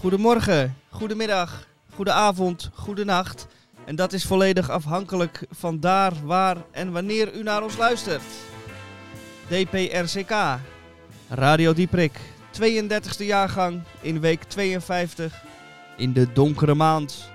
[0.00, 3.45] Goedemorgen, goedemiddag, goedenavond, goedenacht.
[3.86, 8.22] En dat is volledig afhankelijk van daar, waar en wanneer u naar ons luistert.
[9.48, 10.34] DPRCK,
[11.28, 12.20] Radio Dieprik,
[12.52, 15.42] 32e jaargang in week 52
[15.96, 17.30] in de donkere maand.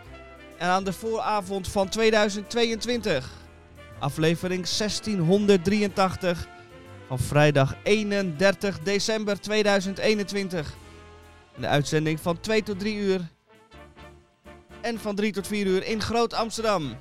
[0.57, 3.29] En aan de vooravond van 2022,
[3.99, 6.47] aflevering 1683
[7.07, 10.73] van vrijdag 31 december 2021.
[11.57, 13.21] De uitzending van 2 tot 3 uur
[14.81, 16.97] en van 3 tot 4 uur in Groot Amsterdam.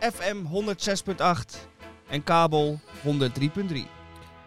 [0.00, 1.56] FM 106.8
[2.08, 3.96] en kabel 103.3.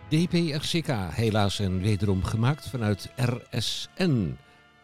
[0.09, 4.37] DPRCK, helaas en wederom gemaakt vanuit RSN.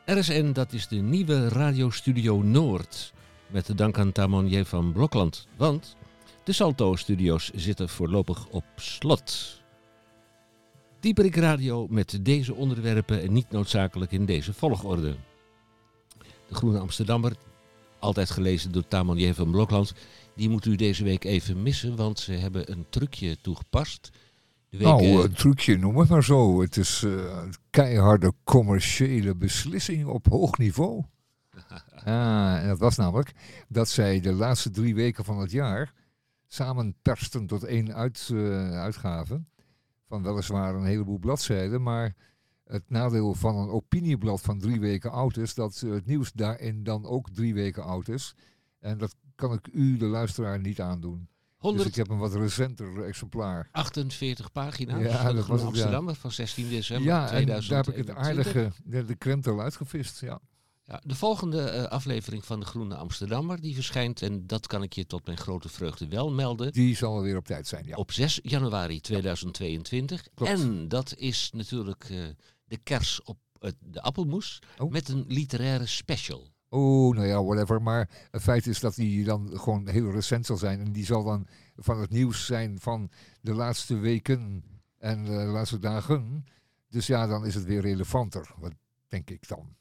[0.06, 3.14] RSN, dat is de nieuwe radiostudio Noord.
[3.48, 5.48] Met de dank aan Tamon van Blokland.
[5.58, 5.96] Want
[6.44, 9.62] de Salto-studio's zitten voorlopig op slot.
[11.00, 15.16] Dieperik Radio met deze onderwerpen en niet noodzakelijk in deze volgorde.
[16.48, 17.36] De Groene Amsterdammer,
[18.06, 19.94] altijd gelezen door Tamon van Blokland,
[20.36, 24.10] die moet u deze week even missen, want ze hebben een trucje toegepast.
[24.70, 26.62] De week, nou, een trucje, noem het maar zo.
[26.62, 31.04] Het is een keiharde commerciële beslissing op hoog niveau.
[32.04, 33.34] ah, en dat was namelijk
[33.68, 35.94] dat zij de laatste drie weken van het jaar
[36.48, 39.42] samen persten tot één uit, uh, uitgave
[40.08, 42.16] van weliswaar een heleboel bladzijden, maar
[42.68, 47.06] het nadeel van een opinieblad van drie weken oud is dat het nieuws daarin dan
[47.06, 48.36] ook drie weken oud is.
[48.80, 51.28] En dat kan ik u, de luisteraar, niet aandoen.
[51.58, 51.84] 100...
[51.84, 53.70] Dus ik heb een wat recenter exemplaar.
[53.72, 57.68] 48 pagina's ja, dat was Amsterdam van 16 december ja, 2020.
[57.68, 60.40] daar heb ik het aardige, de, de krent al uitgevist, ja.
[60.88, 64.94] Ja, de volgende uh, aflevering van de Groene Amsterdammer die verschijnt, en dat kan ik
[64.94, 66.72] je tot mijn grote vreugde wel melden.
[66.72, 67.96] Die zal weer op tijd zijn, ja.
[67.96, 70.28] Op 6 januari 2022.
[70.34, 70.52] Klopt.
[70.52, 72.24] En dat is natuurlijk uh,
[72.66, 74.92] de kers op uh, de appelmoes oh.
[74.92, 76.54] met een literaire special.
[76.70, 77.82] Oh, nou ja, whatever.
[77.82, 80.80] Maar het feit is dat die dan gewoon heel recent zal zijn.
[80.80, 83.10] En die zal dan van het nieuws zijn van
[83.42, 84.64] de laatste weken
[84.98, 86.46] en de laatste dagen.
[86.90, 88.52] Dus ja, dan is het weer relevanter.
[88.58, 88.74] Wat
[89.08, 89.76] denk ik dan.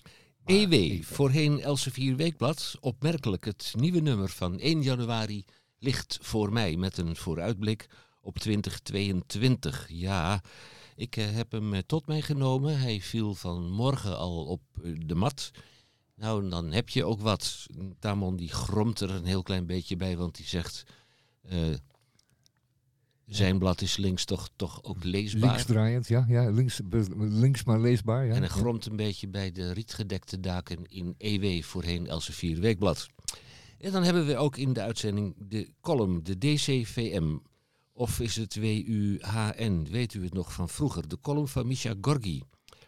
[0.45, 2.77] EW, voorheen Elsevier Weekblad.
[2.81, 5.45] Opmerkelijk, het nieuwe nummer van 1 januari
[5.79, 7.87] ligt voor mij met een vooruitblik
[8.21, 9.87] op 2022.
[9.89, 10.43] Ja,
[10.97, 12.79] ik uh, heb hem uh, tot mij genomen.
[12.79, 15.51] Hij viel vanmorgen al op uh, de mat.
[16.17, 17.67] Nou, dan heb je ook wat.
[17.99, 20.85] Tamon die gromt er een heel klein beetje bij, want die zegt...
[23.27, 25.51] Zijn blad is links toch, toch ook leesbaar.
[25.51, 26.25] Linksdraaiend, ja.
[26.29, 26.81] ja links,
[27.19, 28.27] links maar leesbaar.
[28.27, 28.35] Ja.
[28.35, 33.07] En hij gromt een beetje bij de rietgedekte daken in EW, voorheen Elsevier Weekblad.
[33.79, 37.37] En dan hebben we ook in de uitzending de column, de DCVM.
[37.97, 41.09] Of is het WUHN, weet u het nog van vroeger?
[41.09, 42.43] De column van Misha Gorgi.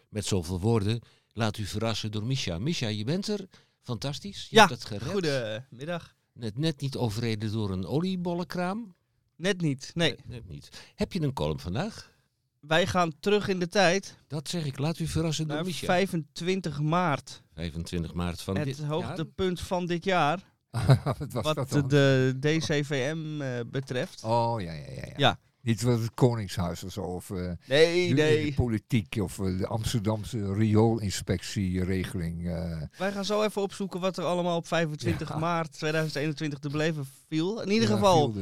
[0.09, 0.99] Met zoveel woorden,
[1.33, 2.59] laat u verrassen door Misha.
[2.59, 3.47] Misha, je bent er.
[3.81, 4.47] Fantastisch.
[4.49, 6.15] Je ja, hebt het goedemiddag.
[6.33, 8.95] Net, net niet overreden door een oliebollenkraam.
[9.35, 10.09] Net niet, nee.
[10.09, 10.69] Net, net, niet.
[10.95, 12.11] Heb je een column vandaag?
[12.59, 14.17] Wij gaan terug in de tijd.
[14.27, 15.87] Dat zeg ik, laat u verrassen door Michel.
[15.87, 17.43] 25 maart.
[17.53, 18.91] 25 maart van het dit jaar.
[18.91, 20.55] Het hoogtepunt van dit jaar.
[21.19, 24.23] wat was wat dat de, de DCVM uh, betreft.
[24.23, 25.05] Oh, ja, ja, ja.
[25.05, 25.13] ja.
[25.17, 25.39] ja.
[25.61, 27.01] Niet wat het Koningshuis of zo.
[27.01, 28.45] Of, uh, nee, de, nee.
[28.45, 32.45] De politiek of uh, de Amsterdamse rioolинspectieregeling.
[32.45, 32.81] Uh.
[32.97, 35.37] Wij gaan zo even opzoeken wat er allemaal op 25 ja.
[35.37, 37.61] maart 2021 te beleven viel.
[37.61, 38.33] In ieder geval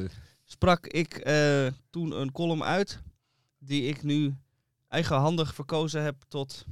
[0.44, 1.29] sprak ik
[1.90, 3.01] toen een column uit
[3.59, 4.35] die ik nu
[4.88, 6.66] eigenhandig verkozen heb tot...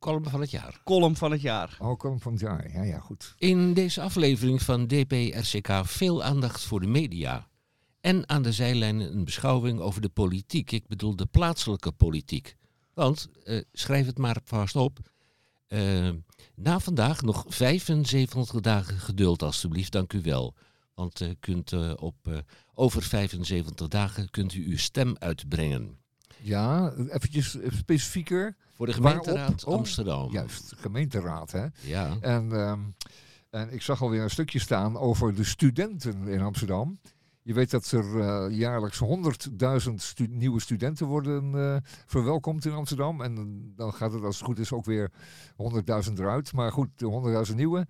[0.00, 0.80] Column van het jaar.
[0.84, 1.76] Column van het jaar.
[1.78, 2.72] Oh, column van het jaar.
[2.72, 3.34] Ja, ja, goed.
[3.38, 7.48] In deze aflevering van DPRCK veel aandacht voor de media.
[8.00, 10.72] En aan de zijlijnen een beschouwing over de politiek.
[10.72, 12.56] Ik bedoel de plaatselijke politiek.
[12.94, 14.98] Want, uh, schrijf het maar vast op.
[15.68, 16.10] Uh,
[16.54, 20.54] na vandaag nog 75 dagen geduld alstublieft, dank u wel.
[20.94, 22.44] Want u kunt op
[22.74, 25.98] over 75 dagen kunt u uw stem uitbrengen.
[26.42, 28.56] Ja, eventjes specifieker.
[28.80, 30.30] Voor de gemeenteraad oh, Amsterdam.
[30.32, 31.66] Juist, gemeenteraad hè.
[31.80, 32.16] Ja.
[32.20, 32.94] En, um,
[33.50, 36.98] en ik zag alweer een stukje staan over de studenten in Amsterdam.
[37.42, 39.00] Je weet dat er uh, jaarlijks
[39.88, 43.20] 100.000 stu nieuwe studenten worden uh, verwelkomd in Amsterdam.
[43.20, 45.10] En dan gaat het als het goed is ook weer
[46.08, 46.52] 100.000 eruit.
[46.52, 46.88] Maar goed,
[47.48, 47.86] 100.000 nieuwe.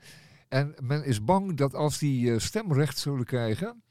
[0.49, 3.83] En men is bang dat als die uh, stemrecht zullen krijgen,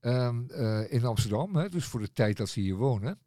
[0.00, 1.56] ehm, eh, in Amsterdam.
[1.56, 3.18] Hè, dus voor de tijd dat ze hier wonen.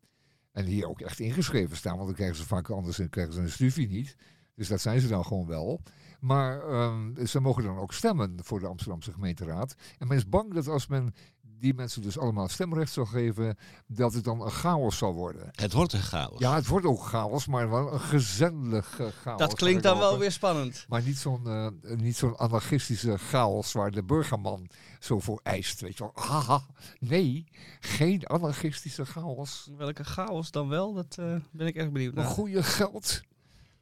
[0.58, 3.42] En hier ook echt ingeschreven staan, want dan krijgen ze vaak anders en krijgen ze
[3.42, 4.16] een studie niet.
[4.56, 5.82] Dus dat zijn ze dan gewoon wel.
[6.20, 9.76] Maar ehm, ze mogen dan ook stemmen voor de Amsterdamse gemeenteraad.
[9.98, 11.14] En men is bang dat als men
[11.60, 13.58] die mensen dus allemaal stemrecht zou geven,
[13.88, 15.50] dat het dan een chaos zal worden.
[15.52, 16.40] Het wordt een chaos.
[16.40, 19.40] Ja, het wordt ook chaos, maar wel een gezellige chaos.
[19.40, 20.86] Dat klinkt dan wel weer spannend.
[20.88, 24.70] Maar niet zo'n eh, niet zo'n anarchistische chaos waar de burgerman
[25.00, 25.82] zo voor eist.
[25.82, 26.62] Weet je wel, haha,
[27.00, 27.46] nee,
[27.80, 29.70] geen anarchistische chaos.
[29.78, 30.94] Welke chaos dan wel?
[30.94, 32.32] Dat eh, ben ik echt benieuwd Een naar.
[32.32, 33.22] goede geld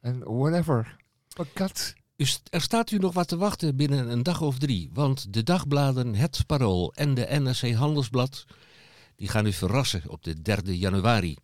[0.01, 0.95] en whatever.
[1.33, 1.93] Pakat.
[2.49, 4.89] Er staat u nog wat te wachten binnen een dag of drie.
[4.93, 8.45] Want de dagbladen Het Parool en de NRC Handelsblad...
[9.15, 11.37] die gaan u verrassen op de 3 januari.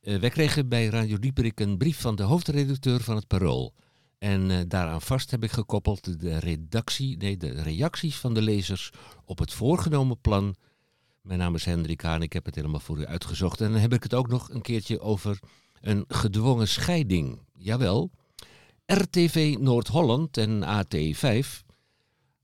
[0.00, 3.74] Eh, wij kregen bij Radio Dieperik een brief van de hoofdredacteur van het Parool.
[4.18, 8.90] En eh, daaraan vast heb ik gekoppeld de redactie, nee, de reacties van de lezers
[9.24, 10.54] op het voorgenomen plan.
[11.22, 13.60] Mijn naam is Hendrik Haan, ik heb het helemaal voor u uitgezocht.
[13.60, 15.38] En dan heb ik het ook nog een keertje over
[15.80, 17.38] een gedwongen scheiding.
[17.54, 18.10] Jawel,
[18.92, 21.62] RTV Noord-Holland en AT5,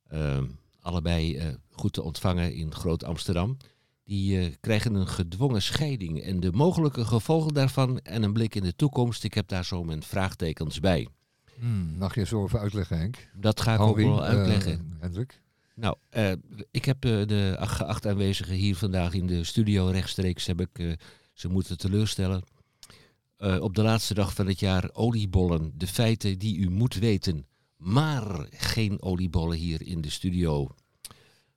[0.07, 0.39] eh,
[0.81, 3.57] allebei eh, goed te ontvangen in Groot-Amsterdam,
[4.05, 6.23] die eh, krijgen een gedwongen scheiding.
[6.23, 9.85] En de mogelijke gevolgen daarvan en een blik in de toekomst, ik heb daar zo
[9.85, 11.09] mijn vraagtekens bij.
[11.59, 13.29] Hmm, mag je zo even uitleggen, Henk?
[13.35, 14.97] Dat ga ik ook wel eh, uitleggen.
[15.01, 15.43] Hendrik?
[15.75, 15.97] Nou,
[16.71, 20.97] ik heb de ach- geachte aanwezigen hier vandaag in de studio rechtstreeks heb ik
[21.33, 22.43] ze moeten teleurstellen.
[23.45, 27.47] Eh, op de laatste dag van het jaar oliebollen, de feiten die u moet weten.
[27.77, 30.69] Maar geen oliebollen hier in de studio.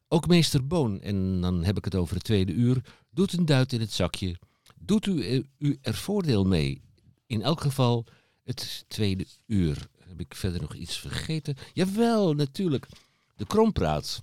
[0.08, 3.74] Ook meester Boon, en dan heb ik het over het tweede uur, doet een duit
[3.74, 4.40] in het zakje.
[4.80, 6.82] Doet u, eh, u er voordeel mee?
[7.26, 8.06] In elk geval
[8.44, 9.88] het tweede uur.
[10.00, 11.56] Heb ik verder nog iets vergeten?
[11.74, 12.88] Jawel, natuurlijk.
[13.36, 14.22] De Krompraat.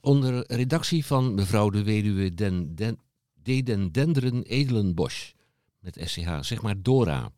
[0.00, 2.98] Onder redactie van mevrouw de weduwe Den, Den,
[3.42, 5.32] Deden Denderen Edelenbosch.
[5.84, 7.32] Met SCH, zeg maar Dora.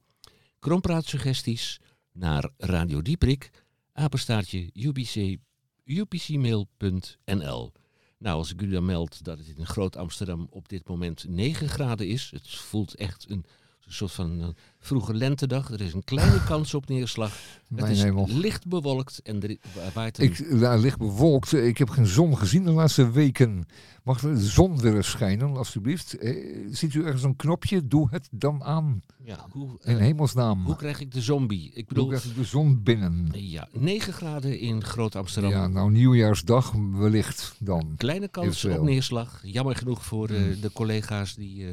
[0.59, 1.81] Krompraatsuggesties
[2.13, 3.51] naar Radio Dieprik,
[3.93, 5.37] apenstaartje UBC,
[5.85, 7.73] upcmail.nl.
[8.19, 11.69] Nou, als ik u dan meld dat het in Groot Amsterdam op dit moment 9
[11.69, 12.31] graden is.
[12.31, 13.45] Het voelt echt een
[13.89, 14.47] soort van eh,
[14.81, 15.71] vroege lentedag.
[15.71, 17.31] Er is een kleine kans op neerslag.
[17.69, 18.29] Het Mijn is hemel.
[18.29, 19.57] licht bewolkt en er
[19.95, 21.53] waait een Ik, daar ligt bewolkt.
[21.53, 23.67] Ik heb geen zon gezien de laatste weken.
[24.05, 26.19] Mag de zon weer eens schijnen, alstublieft?
[26.19, 26.37] Eh,
[26.71, 27.87] ziet u ergens een knopje?
[27.87, 29.03] Doe het dan aan.
[29.25, 30.65] Ja, hoe, In eh, hemelsnaam.
[30.65, 31.67] hoe krijg ik de zombie?
[31.67, 33.29] Ik Doe bedoel, krijg ik de zon binnen.
[33.33, 35.51] ja, 9 graden in Groot-Amsterdam.
[35.51, 37.95] Ja, nou nieuwjaarsdag wellicht dan.
[37.97, 39.41] Kleine kans op neerslag.
[39.45, 40.61] Jammer genoeg voor eh, Hmm.
[40.61, 41.73] de collega's die eh,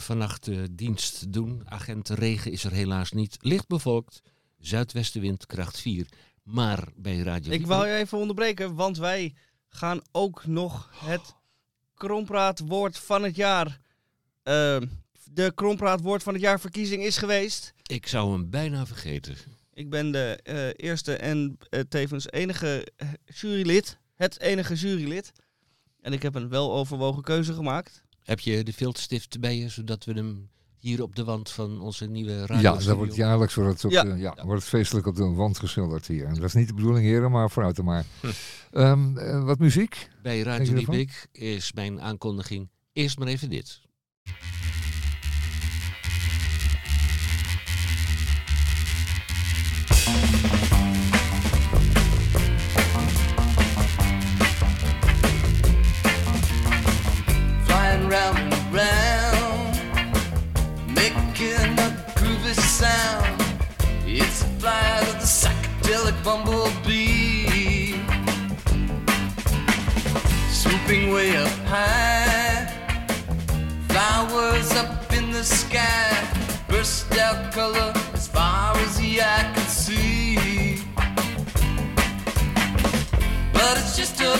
[0.00, 1.62] vannacht eh, dienst doen.
[1.64, 3.36] Agent regen is er helaas niet.
[3.40, 4.22] Licht bevolkt.
[4.58, 6.06] Zuidwestenwind kracht 4.
[6.42, 9.34] Maar bij Radio Ik wou je even onderbreken, want wij
[9.68, 11.34] gaan ook nog het
[11.94, 13.78] Krompraatwoord van het jaar.
[14.42, 14.80] eh,
[15.32, 17.72] de Krompraatwoord van het jaar verkiezing is geweest.
[17.86, 19.36] Ik zou hem bijna vergeten.
[19.72, 21.58] Ik ben de eh, eerste en
[21.88, 22.86] tevens enige
[23.24, 23.98] jurylid.
[24.14, 25.32] Het enige jurylid.
[26.00, 28.02] En ik heb een weloverwogen keuze gemaakt.
[28.24, 32.06] Heb je de viltstift bij je, zodat we hem hier op de wand van onze
[32.06, 34.02] nieuwe radio Ja, dat wordt jaarlijks wordt het, op Ja.
[34.02, 36.24] de- ja, wordt het feestelijk op de wand geschilderd hier.
[36.24, 38.04] En dat is niet de bedoeling, heren, maar vooruit dan maar.
[38.70, 40.08] Ehm, eh, wat muziek?
[40.22, 40.74] Bij Radio?
[40.74, 43.80] Diepik is mijn aankondiging eerst maar even dit.
[61.40, 63.42] Making a groovy sound.
[64.06, 67.94] It's the flight of the psychedelic bumblebee,
[70.50, 72.66] swooping way up high.
[73.88, 76.12] Flowers up in the sky,
[76.68, 80.82] burst out color as far as the eye can see.
[83.52, 84.39] But it's just a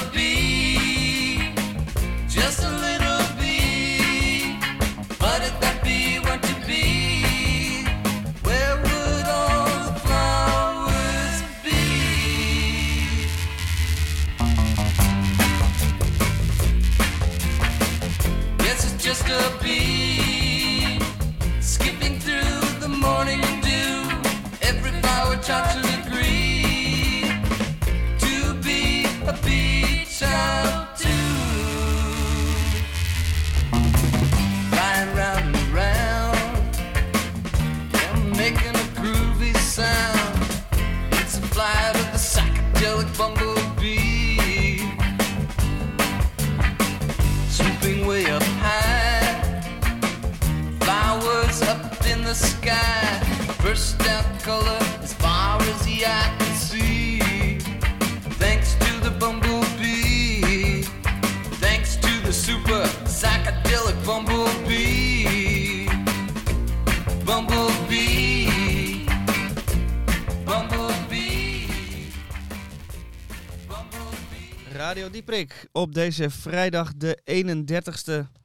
[75.73, 78.39] Op deze vrijdag de 31ste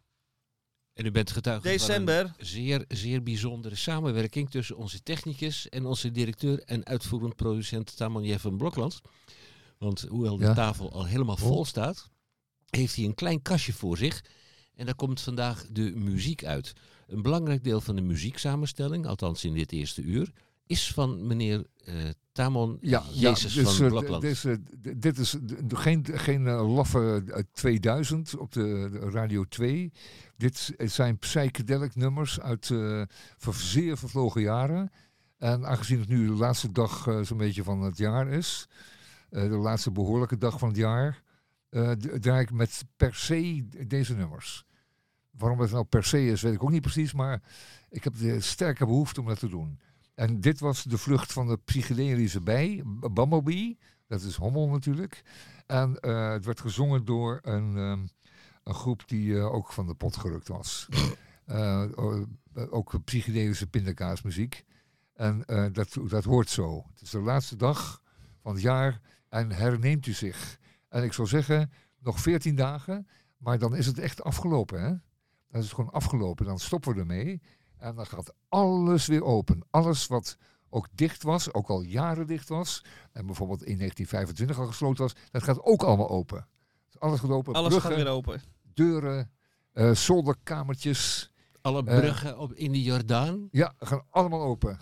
[0.94, 2.26] En u bent getuige van december.
[2.26, 8.24] een zeer, zeer bijzondere samenwerking tussen onze technicus en onze directeur en uitvoerend producent Tamon
[8.24, 9.02] Jeff van Blokland.
[9.78, 10.54] Want hoewel de Ja.
[10.54, 12.10] tafel al helemaal vol staat,
[12.70, 14.24] heeft hij een klein kastje voor zich.
[14.76, 16.74] En daar komt vandaag de muziek uit.
[17.08, 20.32] Een belangrijk deel van de muzieksamenstelling, althans in dit eerste uur,
[20.68, 21.94] is van meneer eh,
[22.32, 24.22] Tamon Ja, Jezus ja, dus, van eh, Blokland.
[24.22, 25.36] Dit is, eh, d- dit is
[25.68, 29.92] geen, geen eh, laffe eh, 2000 op de, Radio 2.
[30.38, 33.02] Dit zijn psychedelic nummers uit eh,
[33.38, 34.92] ver- zeer vervlogen jaren.
[35.38, 38.68] En aangezien het nu de laatste dag eh, zo'n beetje van het jaar is,
[39.30, 41.22] eh, de laatste behoorlijke dag van het jaar,
[41.70, 44.66] eh, draai ik met per se deze nummers.
[45.32, 47.42] Waarom het nou per se is, weet ik ook niet precies, maar
[47.90, 49.80] ik heb de sterke behoefte om dat te doen.
[50.16, 53.78] En dit was de vlucht van de psychedelische bij, Bumblebee.
[54.08, 55.24] Dat is Hommel natuurlijk.
[55.66, 58.08] En eh, het werd gezongen door een, ehm,
[58.64, 60.88] een groep die eh, ook van de pot gerukt was.
[61.46, 61.86] Eh,
[62.70, 64.66] ook psychedelische pindakaasmuziek.
[65.14, 66.86] En dat, dat hoort zo.
[66.92, 68.02] Het is de laatste dag
[68.42, 70.60] van het jaar en herneemt u zich.
[70.90, 73.08] En ik zou zeggen, nog 14 dagen,
[73.38, 74.82] maar dan is het echt afgelopen.
[74.82, 74.88] Hè?
[75.50, 76.46] Dan is het gewoon afgelopen.
[76.46, 77.42] Dan stoppen we ermee.
[77.86, 79.62] En dan gaat alles weer open.
[79.70, 80.38] Alles wat
[80.70, 85.16] ook dicht was, ook al jaren dicht was, en bijvoorbeeld in 1925 al gesloten was,
[85.32, 86.48] dat gaat ook allemaal open.
[86.86, 87.54] Dus alles gaat open.
[87.54, 88.42] Alles bruggen, gaat weer open.
[88.74, 89.32] deuren,
[89.72, 91.32] eh, zolderkamertjes.
[91.62, 93.48] Alle eh, bruggen op, in de Jordaan.
[93.52, 94.80] Ja, gaan allemaal open.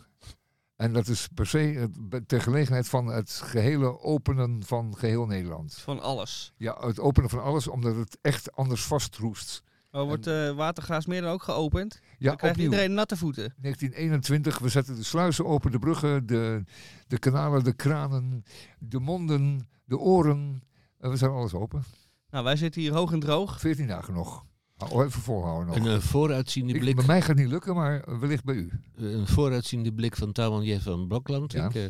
[0.76, 1.90] En dat is per se
[2.26, 5.74] ter gelegenheid van het gehele openen van geheel Nederland.
[5.74, 6.54] Van alles.
[6.58, 9.64] Ja, het openen van alles, omdat het echt anders vastroest.
[9.96, 10.72] Oh, wordt uh,
[11.06, 12.00] dan ook geopend?
[12.02, 12.72] Ja, dan krijgt opnieuw.
[12.72, 13.54] iedereen natte voeten.
[13.62, 16.64] 1921, we zetten de sluizen open, de bruggen, de,
[17.08, 18.44] de kanalen, de kranen,
[18.80, 20.64] de monden, de oren.
[21.00, 21.84] En we zijn alles open.
[22.30, 23.60] Nou, wij zitten hier hoog en droog.
[23.60, 24.46] 14 dagen nog.
[24.90, 25.76] Hou even volhouden nog.
[25.76, 28.70] Een eh, vooruitziende Ik- blik bij mij gaat het niet lukken, maar wellicht bij u.
[28.96, 31.52] een vooruitziende blik van Tamon Jeff van Blokland.
[31.52, 31.66] Ja.
[31.66, 31.84] Ik, eh,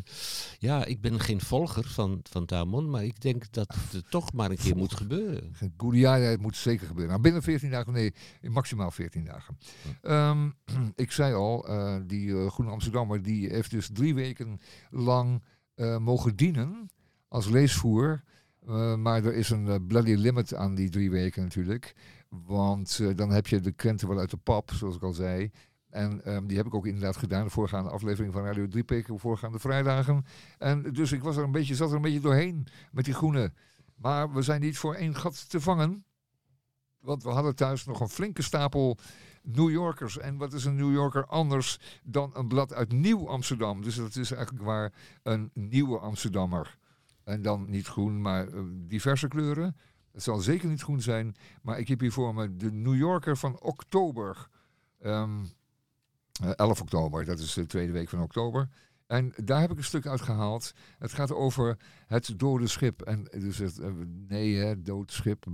[0.58, 4.50] ja, ik ben geen volger van, van Tamon, maar ik denk dat het toch maar
[4.50, 5.54] een keer moet gebeuren.
[5.76, 7.10] Goudia, het moet zeker gebeuren.
[7.10, 9.58] Nou, binnen 14 dagen, nee, maximaal 14 dagen.
[10.02, 10.50] Ehm,
[11.04, 14.60] ik zei al, eh, die eh, Groene Amsterdammer, die heeft dus drie weken
[14.90, 15.42] lang
[15.74, 16.90] eh, mogen dienen
[17.28, 18.22] als leesvoer.
[18.66, 21.94] Eh, maar er is een eh, bloody limit aan die drie weken natuurlijk.
[22.46, 25.50] Want eh, dan heb je de krenten wel uit de pap, zoals ik al zei.
[25.90, 29.18] En ehm, die heb ik ook inderdaad gedaan, de voorgaande aflevering van Radio 3 de
[29.18, 30.24] voorgaande vrijdagen.
[30.58, 33.52] En dus ik was er een beetje, zat er een beetje doorheen met die groene.
[33.94, 36.04] Maar we zijn niet voor één gat te vangen.
[36.98, 38.98] Want we hadden thuis nog een flinke stapel
[39.42, 40.18] New Yorkers.
[40.18, 43.82] En wat is een New Yorker anders dan een blad uit Nieuw Amsterdam?
[43.82, 46.78] Dus dat is eigenlijk waar een nieuwe Amsterdammer.
[47.24, 49.76] En dan niet groen, maar eh, diverse kleuren.
[50.14, 51.34] Het zal zeker niet groen zijn.
[51.62, 54.48] Maar ik heb hier voor me de New Yorker van oktober.
[55.00, 55.44] Ehm,
[56.42, 58.68] eh, 11 oktober, dat is de tweede week van oktober.
[59.06, 60.72] En daar heb ik een stuk uit gehaald.
[60.98, 63.02] Het gaat over het dode schip.
[63.02, 63.90] En dus het, eh,
[64.28, 65.46] nee, hè, dood schip.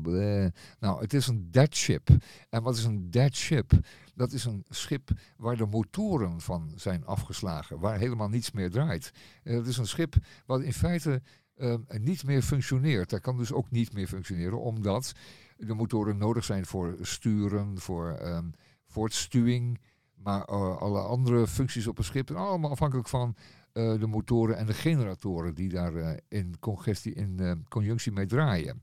[0.79, 2.09] Nou, het is een dead ship.
[2.49, 3.73] En wat is een dead ship?
[4.15, 9.11] Dat is een schip waar de motoren van zijn afgeslagen, waar helemaal niets meer draait.
[9.43, 10.15] Eh, Het is een schip
[10.47, 11.23] wat in feite
[11.61, 13.11] eh, niet meer functioneert.
[13.11, 15.13] Dat kan dus ook niet meer functioneren, omdat
[15.57, 18.49] de motoren nodig zijn voor sturen, voor ehm,
[18.87, 19.79] voortstuwing.
[20.23, 23.35] Maar eh, alle andere functies op een schip allemaal afhankelijk van
[23.73, 28.83] eh, de motoren en de generatoren die daar eh, in, congestie, in conjunctie mee draaien.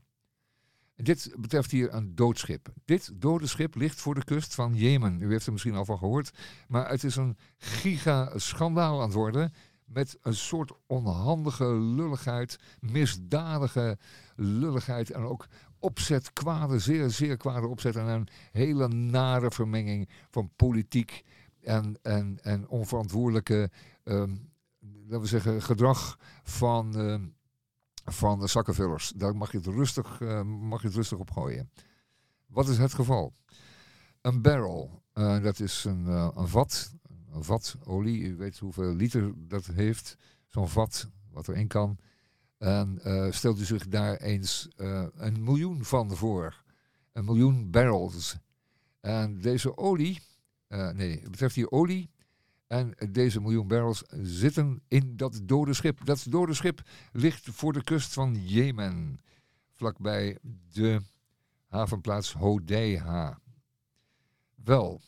[0.94, 2.72] En dit betreft hier een doodschip.
[2.84, 5.22] Dit dode schip ligt voor de kust van Jemen.
[5.22, 6.30] U heeft er misschien al van gehoord.
[6.68, 9.52] Maar het is een giga-schandaal aan het worden.
[9.88, 13.98] Met een soort onhandige lulligheid, misdadige
[14.36, 15.10] lulligheid.
[15.10, 15.46] En ook
[15.78, 17.96] opzet, kwade, zeer, zeer kwade opzet.
[17.96, 21.24] En een hele nare vermenging van politiek
[21.60, 23.70] en, en, en onverantwoordelijke,
[24.04, 24.36] ehm,
[24.80, 27.26] laten we zeggen, gedrag van, ehm,
[28.04, 29.12] van de zakkenvullers.
[29.16, 31.70] Daar mag je, het rustig, eh, mag je het rustig op gooien.
[32.46, 33.32] Wat is het geval?
[34.20, 36.92] Een barrel, eh, dat is een, eh, een vat,
[37.32, 38.20] vat olie.
[38.20, 40.16] U weet hoeveel liter dat heeft,
[40.46, 41.98] zo'n vat, wat erin kan.
[42.58, 46.62] En eh, stelt u zich daar eens eh, een miljoen van voor.
[47.12, 48.36] Een miljoen barrels.
[49.00, 50.20] En deze olie,
[50.66, 52.10] eh, nee, het betreft hier olie.
[52.66, 56.04] En deze miljoen barrels zitten in dat dode schip.
[56.04, 56.82] Dat dode schip
[57.12, 59.20] ligt voor de kust van Jemen,
[59.72, 60.38] vlakbij
[60.72, 61.00] de
[61.68, 63.38] havenplaats Hodeiha.
[64.54, 65.00] Wel,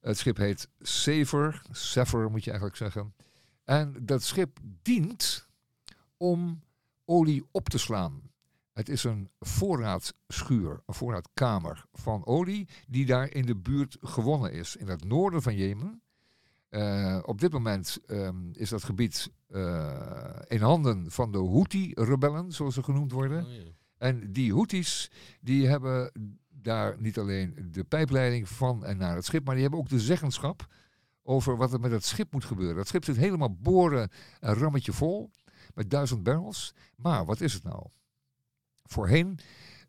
[0.00, 3.14] het schip heet Sever, Sever moet je eigenlijk zeggen.
[3.64, 5.48] En dat schip dient
[6.16, 6.62] om
[7.04, 8.30] olie op te slaan.
[8.72, 14.76] Het is een voorraadschuur, een voorraadkamer van olie die daar in de buurt gewonnen is,
[14.76, 16.02] in het noorden van Jemen.
[16.68, 22.74] Eh, op dit moment ehm, is dat gebied eh, in handen van de Houthi-rebellen, zoals
[22.74, 23.44] ze genoemd worden.
[23.44, 23.62] Oh, ja.
[23.96, 26.12] En die Houthis, die hebben
[26.62, 30.00] daar niet alleen de pijpleiding van en naar het schip, maar die hebben ook de
[30.00, 30.66] zeggenschap
[31.22, 32.76] over wat er met het schip moet gebeuren.
[32.76, 35.30] Dat schip zit helemaal boren een rammetje vol
[35.74, 36.74] met duizend barrels.
[36.96, 37.86] Maar wat is het nou?
[38.84, 39.38] Voorheen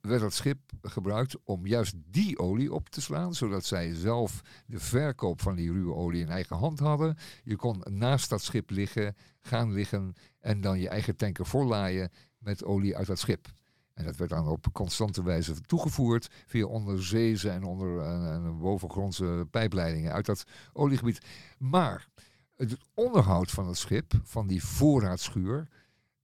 [0.01, 4.79] werd het schip gebruikt om juist die olie op te slaan, zodat zij zelf de
[4.79, 7.17] verkoop van die ruwe olie in eigen hand hadden.
[7.43, 12.63] Je kon naast dat schip liggen, gaan liggen en dan je eigen tanker vollaaien met
[12.63, 13.47] olie uit dat schip.
[13.93, 19.47] En dat werd dan op constante wijze toegevoerd via onderzeese en onder eh, en bovengrondse
[19.51, 20.43] pijpleidingen uit dat
[20.73, 21.25] oliegebied.
[21.57, 22.07] Maar
[22.55, 25.67] het onderhoud van het schip, van die voorraadschuur,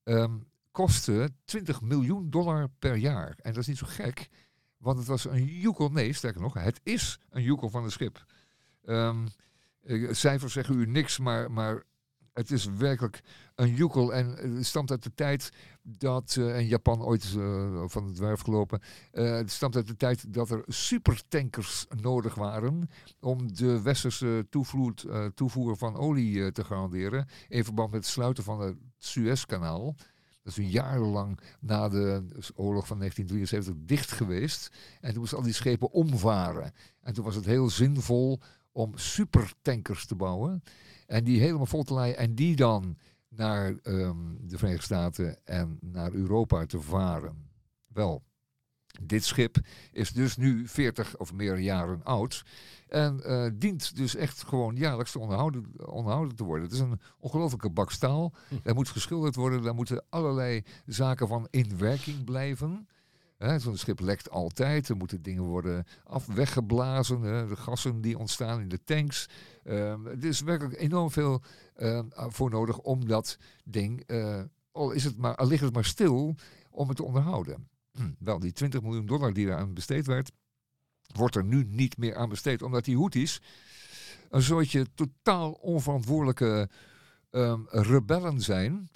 [0.03, 0.37] ehm,
[0.71, 3.37] kostte 20 miljoen dollar per jaar.
[3.41, 4.29] En dat is niet zo gek,
[4.77, 8.25] want het was een joekel, nee, sterker nog, het is een joekel van het schip.
[8.83, 9.27] Ehm,
[9.83, 11.83] eh, cijfers zeggen u niks, maar, maar
[12.37, 13.21] het is werkelijk
[13.55, 14.13] een joekel.
[14.13, 15.51] En het stamt uit de tijd
[15.81, 19.95] dat, eh, in Japan ooit eh, van het werf gelopen, eh, het stamt uit de
[19.95, 22.89] tijd dat er supertankers nodig waren
[23.19, 27.27] om de westerse toevloed, toevoer van olie te garanderen.
[27.47, 29.95] In verband met het sluiten van het Suezkanaal.
[30.43, 32.25] Dat is een jarenlang na de
[32.55, 34.69] oorlog van 1973 dicht geweest.
[35.01, 36.71] En toen moesten al die schepen omvaren.
[37.01, 38.39] En toen was het heel zinvol
[38.71, 40.63] om supertankers te bouwen.
[41.07, 42.17] En die helemaal vol te laaien.
[42.17, 42.97] En die dan
[43.29, 47.49] naar ehm, de Verenigde Staten en naar Europa te varen.
[47.87, 48.23] Wel,
[49.01, 49.57] dit schip
[49.91, 52.45] is dus nu 40 of meer jaren oud.
[52.87, 56.63] En eh, dient dus echt gewoon jaarlijks te onderhouden, onderhouden te worden.
[56.63, 58.33] Het is een ongelofelijke bak staal.
[58.63, 59.61] Er moet geschilderd worden.
[59.61, 62.87] Daar moeten allerlei zaken van in werking blijven.
[63.37, 64.89] Zo'n schip lekt altijd.
[64.89, 67.21] Er moeten dingen worden af weggeblazen.
[67.21, 69.29] Hè, de gassen die ontstaan in de tanks.
[69.63, 71.41] Ehm, er is werkelijk enorm veel
[71.75, 75.85] ehm, voor nodig om dat ding, eh, al, is het maar, al ligt het maar
[75.85, 76.35] stil,
[76.69, 77.67] om het te onderhouden.
[77.91, 80.31] Hm, Wel, die 20 miljoen dollar die eraan besteed werd,
[81.13, 82.61] wordt er nu niet meer aan besteed.
[82.61, 83.41] Omdat die Houthis
[84.29, 86.69] een soortje totaal onverantwoordelijke
[87.29, 88.89] ehm, rebellen zijn.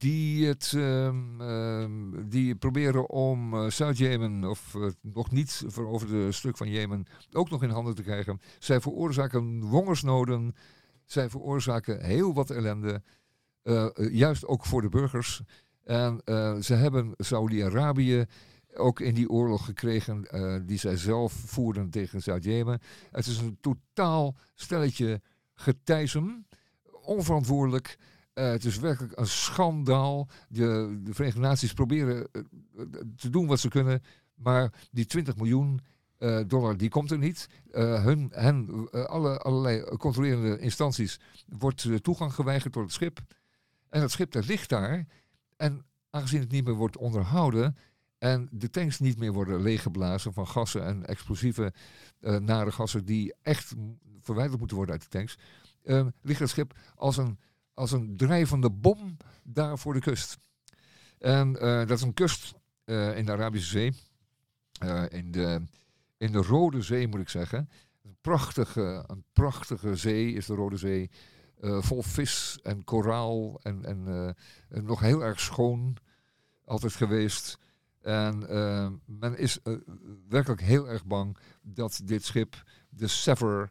[0.00, 6.56] Die, het, ehm, ehm, die proberen om eh, Zuid-Jemen, of eh, nog niet veroverde stuk
[6.56, 8.40] van Jemen, ook nog in handen te krijgen.
[8.58, 10.54] Zij veroorzaken hongersnoden.
[11.04, 13.02] Zij veroorzaken heel wat ellende.
[13.62, 15.42] eh, eh, juist ook voor de burgers.
[15.84, 18.24] En eh, ze hebben Saudi-Arabië
[18.74, 22.80] ook in die oorlog gekregen eh, die zij zelf voerden tegen Zuid-Jemen.
[23.10, 25.20] Het is een totaal stelletje
[25.54, 26.46] getijzem,
[27.02, 27.98] onverantwoordelijk.
[28.40, 30.28] Eh, het is werkelijk een schandaal.
[30.48, 32.42] De, de Verenigde Naties proberen eh,
[33.16, 34.02] te doen wat ze kunnen,
[34.34, 35.80] maar die 20 miljoen
[36.18, 37.48] eh, dollar die komt er niet.
[37.70, 43.20] Hun, hen, alle, allerlei controlerende instanties wordt toegang geweigerd door het schip.
[43.88, 45.06] En dat schip dat ligt daar.
[45.56, 47.76] En aangezien het niet meer wordt onderhouden
[48.18, 51.72] en de tanks niet meer worden leeggeblazen van gassen en explosieve
[52.20, 53.74] nare gassen die echt
[54.20, 55.38] verwijderd moeten worden uit de tanks,
[56.22, 57.38] ligt het schip als een,
[57.80, 60.38] als een drijvende bom daar voor de kust.
[61.18, 63.92] En eh, dat is een kust eh, in de Arabische Zee,
[64.78, 65.62] eh, in, de,
[66.16, 67.68] in de Rode Zee moet ik zeggen.
[68.02, 71.10] Een prachtige, een prachtige zee is de Rode Zee.
[71.60, 74.06] vol vis en koraal en, en
[74.68, 75.96] en nog heel erg schoon
[76.64, 77.58] altijd geweest.
[78.00, 78.38] En
[79.06, 79.58] men is
[80.28, 83.70] werkelijk heel erg bang dat dit schip, de Sever,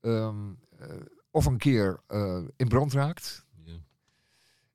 [0.00, 0.86] ehm, eh,
[1.30, 2.00] of een keer
[2.56, 3.46] in brand raakt.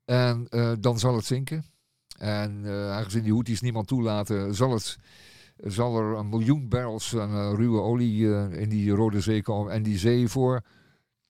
[0.04, 1.64] En eh, dan zal het zinken.
[2.18, 4.98] En eh, aangezien die Houthis niemand toelaten, zal, het,
[5.56, 9.72] zal er een miljoen barrels aan eh, ruwe olie in die Rode Zee komen.
[9.72, 10.62] En die zee voor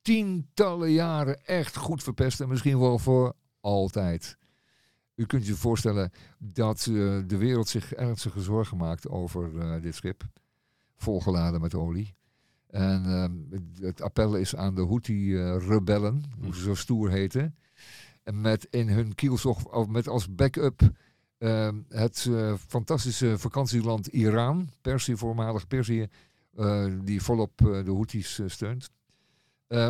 [0.02, 2.48] tientallen jaren echt goed verpesten.
[2.48, 4.36] Misschien wel voor altijd.
[5.14, 6.80] U kunt je voorstellen dat
[7.26, 10.22] de wereld zich ernstige zorgen maakt over dit schip.
[10.96, 12.14] Volgeladen met olie.
[12.66, 17.54] En ehm, het appel is aan de Houthi-rebellen, hoe ze zo stoer heten.
[18.32, 20.80] Met in hun kielzog, of met als backup
[21.38, 26.08] ehm, het eh, fantastische vakantieland Iran, Perzië, voormalig Perzië,
[26.56, 28.90] eh, die volop eh, de Houthis steunt.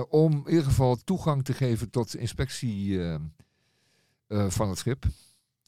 [0.08, 3.14] om in ieder geval toegang te geven tot inspectie eh,
[4.26, 5.04] eh, van het schip.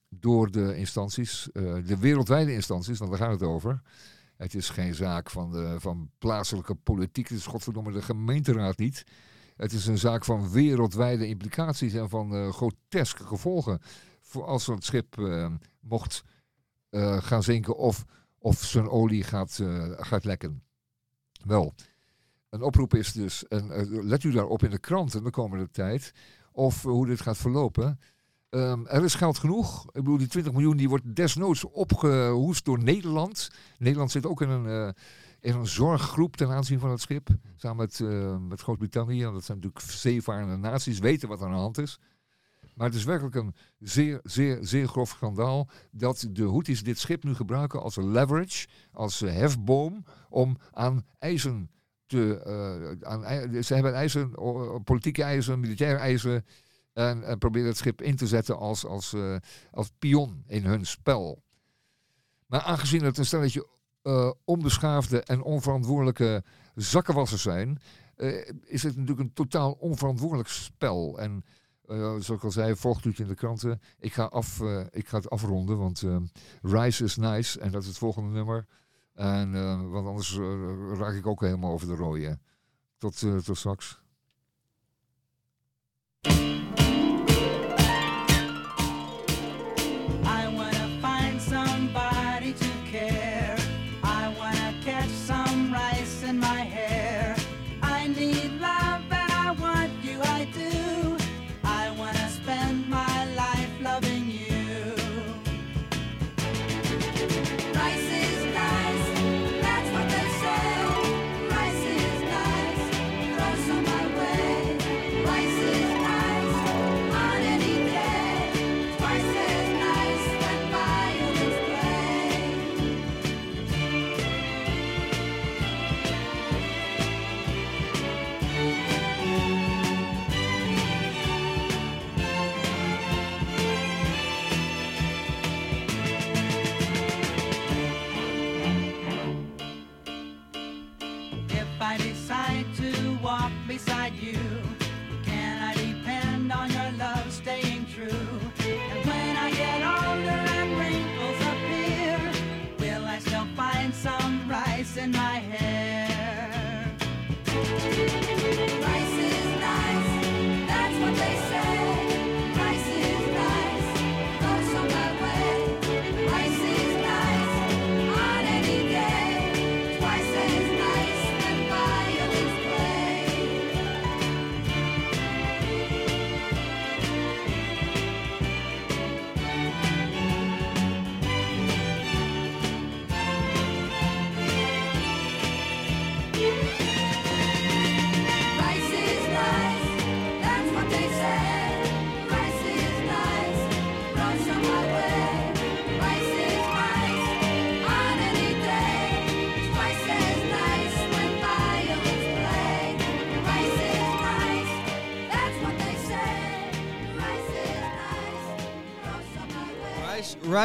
[0.08, 3.82] Door de instanties, de wereldwijde instanties, want daar gaat het over.
[4.36, 7.44] Het is geen zaak van, de, van plaatselijke politiek, het is
[7.92, 9.04] de gemeenteraad niet.
[9.56, 13.80] Het is een zaak van wereldwijde implicaties en van eh, groteske gevolgen.
[14.20, 16.24] Voor als het schip eh, mocht
[16.90, 18.04] eh, gaan zinken of,
[18.38, 19.62] of zijn olie gaat,
[19.96, 20.62] gaat lekken.
[21.44, 21.74] Wel,
[22.50, 26.12] een oproep is dus, en let u daarop in de kranten de komende tijd,
[26.52, 28.00] of hoe dit gaat verlopen.
[28.50, 29.86] Ehm, er is geld genoeg.
[29.86, 33.50] Ik bedoel, die 20 miljoen die wordt desnoods opgehoest door Nederland.
[33.78, 34.94] Nederland zit ook in een,
[35.46, 37.28] in een zorggroep ten aanzien van het schip.
[37.56, 39.22] Samen met, eh, met Groot-Brittannië.
[39.22, 41.98] Dat zijn natuurlijk zeevarende naties, weten wat er aan de hand is.
[42.74, 47.24] Maar het is werkelijk een zeer, zeer, zeer grof schandaal dat de Houthis dit schip
[47.24, 51.70] nu gebruiken als leverage, als hefboom om aan eisen
[52.06, 52.40] te...
[52.40, 54.30] eh, aan, ze hebben eisen,
[54.84, 56.44] politieke eisen, militaire eisen
[56.92, 59.36] en, en proberen het schip in te zetten als, als, eh,
[59.70, 61.42] als pion in hun spel.
[62.46, 63.66] Maar aangezien het een stelletje
[64.06, 67.78] eh, onbeschaafde en onverantwoordelijke zakkenwassers zijn,
[68.16, 71.18] eh, is het natuurlijk een totaal onverantwoordelijk spel.
[71.18, 71.44] En
[71.86, 73.80] eh, zoals ik al zei, volgt u het in de kranten.
[73.98, 76.04] Ik ga, af, ik ga het afronden, want
[76.62, 78.66] Rise is nice en dat is het volgende nummer.
[79.14, 79.52] En,
[79.90, 80.38] want anders
[80.98, 82.38] raak ik ook helemaal over de rode.
[82.98, 84.00] Tot, tot straks.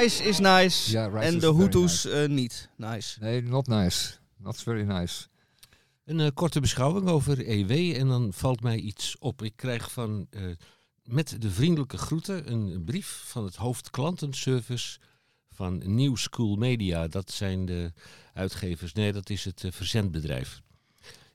[0.01, 2.69] Rice, is nice Ja, Rice en is de Hutus eh, niet.
[2.77, 3.19] Nice.
[3.19, 4.13] Nee, not nice.
[4.37, 5.27] Not very nice.
[6.05, 9.41] Een eh, korte beschouwing over EW en dan valt mij iets op.
[9.41, 10.41] Ik krijg van eh,
[11.03, 14.99] met de vriendelijke groeten een brief van het hoofd klantenservice
[15.49, 17.07] van New School Media.
[17.07, 17.93] Dat zijn de
[18.33, 18.93] uitgevers.
[18.93, 20.61] Nee, dat is het verzendbedrijf.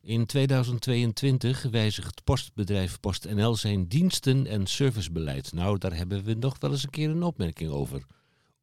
[0.00, 5.52] In 2022 wijzigt postbedrijf PostNL zijn diensten- en servicebeleid.
[5.52, 8.06] Nou, daar hebben we nog wel eens een keer een opmerking over.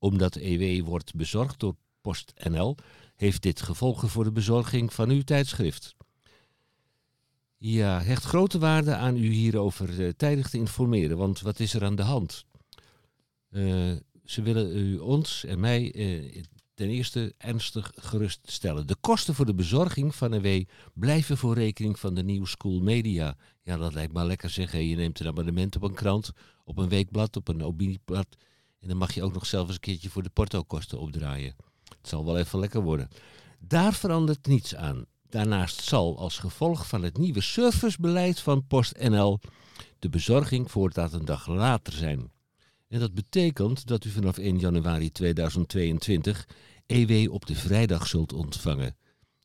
[0.04, 2.76] Omdat EW wordt bezorgd door PostNL,
[3.16, 5.96] heeft dit gevolgen voor de bezorging van uw tijdschrift.
[7.58, 11.84] Ja, hecht grote waarde aan u hierover eh, tijdig te informeren, want wat is er
[11.84, 12.46] aan de hand?
[13.50, 13.92] Eh,
[14.26, 18.88] ze willen u ons en mij eh, ten eerste ernstig geruststellen.
[18.88, 23.36] De kosten voor de bezorging van EW blijven voor rekening van de New School Media.
[23.62, 24.88] Ja, dat lijkt me lekker zeggen.
[24.88, 26.32] Je neemt een abonnement op een krant,
[26.64, 28.38] op een weekblad, op een opinieblad.
[28.84, 31.56] En dan mag je ook nog zelf eens een keertje voor de portokosten opdraaien.
[31.84, 33.10] Het zal wel even lekker worden.
[33.60, 35.06] Daar verandert niets aan.
[35.30, 39.40] Daarnaast zal als gevolg van het nieuwe servicebeleid van PostNL
[40.00, 42.32] de bezorging voortaan een dag later zijn.
[42.88, 46.48] En dat betekent dat u vanaf 1 januari 2022
[46.86, 48.96] EW op de vrijdag zult ontvangen.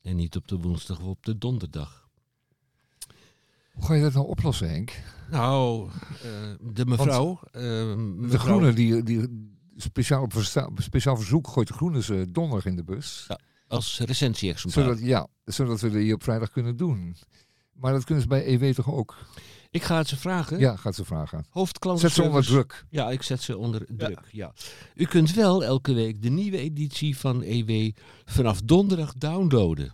[0.01, 2.08] En niet op de woensdag of op de donderdag.
[3.79, 4.91] Hoe ga je dat nou oplossen, Henk?
[5.31, 5.89] Nou,
[6.23, 6.29] eh,
[6.73, 7.39] de mevrouw...
[7.51, 10.33] eh, De mevrouw- Groene, die, die speciaal, op
[10.77, 13.27] speciaal verzoek gooit de Groene ze donderdag in de bus.
[13.67, 14.83] Als recensie-exemplaar.
[14.83, 17.15] Zodat, ja, zodat we dat hier op vrijdag kunnen doen.
[17.73, 19.17] Maar dat kunnen ze bij EW toch ook?
[19.71, 20.59] Ik ga het ze vragen.
[20.59, 21.45] Ja, gaat ze vragen.
[21.49, 22.31] Hoofdklantenservice.
[22.31, 22.85] Zet ze onder druk.
[22.89, 24.19] Ja, ik zet ze onder druk.
[24.31, 24.53] Ja.
[24.95, 27.91] U kunt wel elke week de nieuwe editie van EW
[28.25, 29.93] vanaf donderdag downloaden.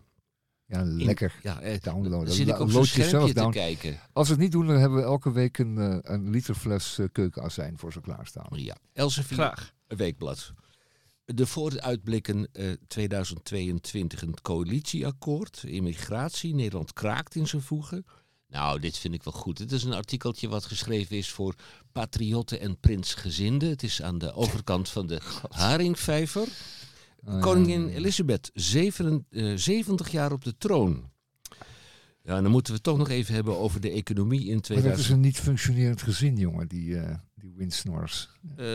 [0.68, 1.40] Ja, In- lekker.
[1.44, 2.26] Ja, eh, Downloaden.
[2.26, 3.52] Dan zit ik op zo'n schermpje te down.
[3.52, 4.00] kijken.
[4.14, 6.98] Als we het niet doen, dan hebben we elke week een, eh, een liter fles
[7.00, 8.48] eh, keukenazijn voor ze klaarstaan.
[8.52, 9.74] Ja, Elsevier, Graag.
[9.88, 10.54] een weekblad.
[11.26, 18.06] De vooruitblikken eh 2022, een coalitieakkoord, immigratie, Nederland kraakt in zijn voegen.
[18.48, 19.58] Nou, dit vind ik wel goed.
[19.60, 21.56] Het is een artikeltje wat geschreven is voor
[21.92, 23.70] patriotten en prinsgezinden.
[23.70, 26.48] Het is aan de overkant van de Haringvijver.
[27.26, 27.94] Ah, Koningin ja.
[27.96, 31.12] Elisabeth, zeven- eh, 70 jaar op de troon.
[32.24, 34.64] Ja, dan moeten we het toch nog even hebben over de economie in Maar dat
[34.64, 35.00] 2000.
[35.06, 38.30] is een niet functionerend gezin, jongen, die, eh die Windsnors.
[38.42, 38.66] Eh, Gaan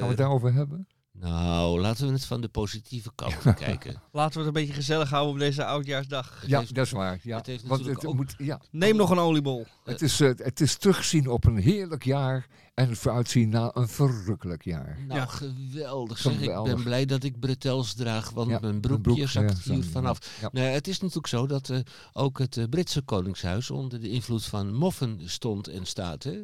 [0.00, 0.86] we het daarover hebben?
[1.20, 4.02] Nou, laten we het van de positieve kant bekijken.
[4.12, 6.44] Laten we het een beetje gezellig houden op deze oudjaarsdag.
[6.46, 7.18] Ja, dat is waar.
[7.22, 7.36] Ja.
[7.36, 9.66] het heeft Want het ook- moet, ja, Neem nog een oliebol.
[9.84, 14.64] het, is, eh, het is terugzien op een heerlijk jaar en vooruitzien naar een verrukkelijk
[14.64, 14.98] jaar.
[15.06, 15.26] Nou, Ja.
[15.26, 16.32] geweldig zeg.
[16.32, 16.74] Ik Geweldig.
[16.74, 20.18] ben blij dat ik bretels draag, want Ja, mijn broekje broek, zakt hier vanaf.
[20.52, 21.78] Nou, het is natuurlijk zo dat eh,
[22.12, 26.22] ook het eh, Britse koningshuis onder de invloed van moffen stond en staat.
[26.22, 26.38] Hè?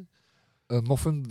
[0.66, 1.22] Eh, moffen,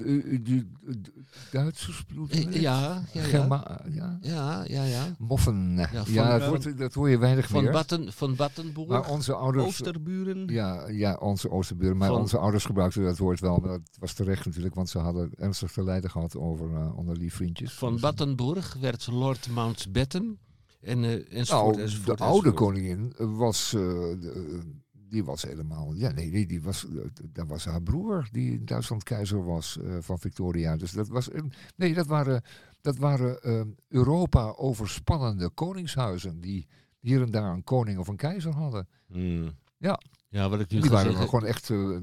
[1.51, 2.41] Duitsers bedoelt u?
[2.41, 3.81] Eh, Ja, ja, ja.
[3.91, 4.17] Ja.
[4.21, 5.15] Ja, ja, ja.
[5.17, 5.75] Moffen.
[5.77, 7.71] Ja, van- dat, van- wordt, dat hoor je weinig Van, meer.
[7.71, 8.87] Batten, van Battenboer.
[8.87, 9.65] maar onze ouders...
[9.65, 10.47] Oosterburen.
[10.47, 11.97] Ja, ja, onze Oosterburen.
[11.97, 13.57] Maar Van- onze ouders gebruikten dat woord wel.
[13.57, 17.19] Maar dat was terecht natuurlijk, want ze hadden ernstig te lijden gehad over uh, onder
[17.19, 17.73] die vriendjes.
[17.73, 20.39] Van Dus- Battenburg werd Lord Mountbatten.
[20.81, 24.61] En, eh enzovoort, Nou, enzovoort, de oude koningin was, eh, de-
[25.09, 26.95] die was helemaal, ja nee, nee die was, eh,
[27.31, 30.75] dat was haar broer die in Duitsland keizer was eh, van Victoria.
[30.77, 32.41] Dus dat was, een- nee, dat waren,
[32.81, 36.67] dat waren eh, Europa overspannende koningshuizen die
[36.99, 38.87] hier en daar een koning of een keizer hadden.
[39.07, 39.51] Hmm.
[39.77, 39.99] Ja.
[40.29, 41.29] Ja, wat ik nu Die waren zeggen.
[41.29, 41.99] gewoon echt, eh,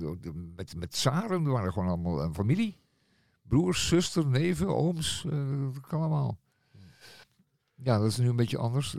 [0.56, 2.80] met, met tsaren, die waren gewoon allemaal een familie.
[3.48, 5.26] Broers, zuster, neven, ooms,
[5.72, 6.38] dat kan allemaal.
[7.74, 8.96] Ja, dat is nu een beetje anders.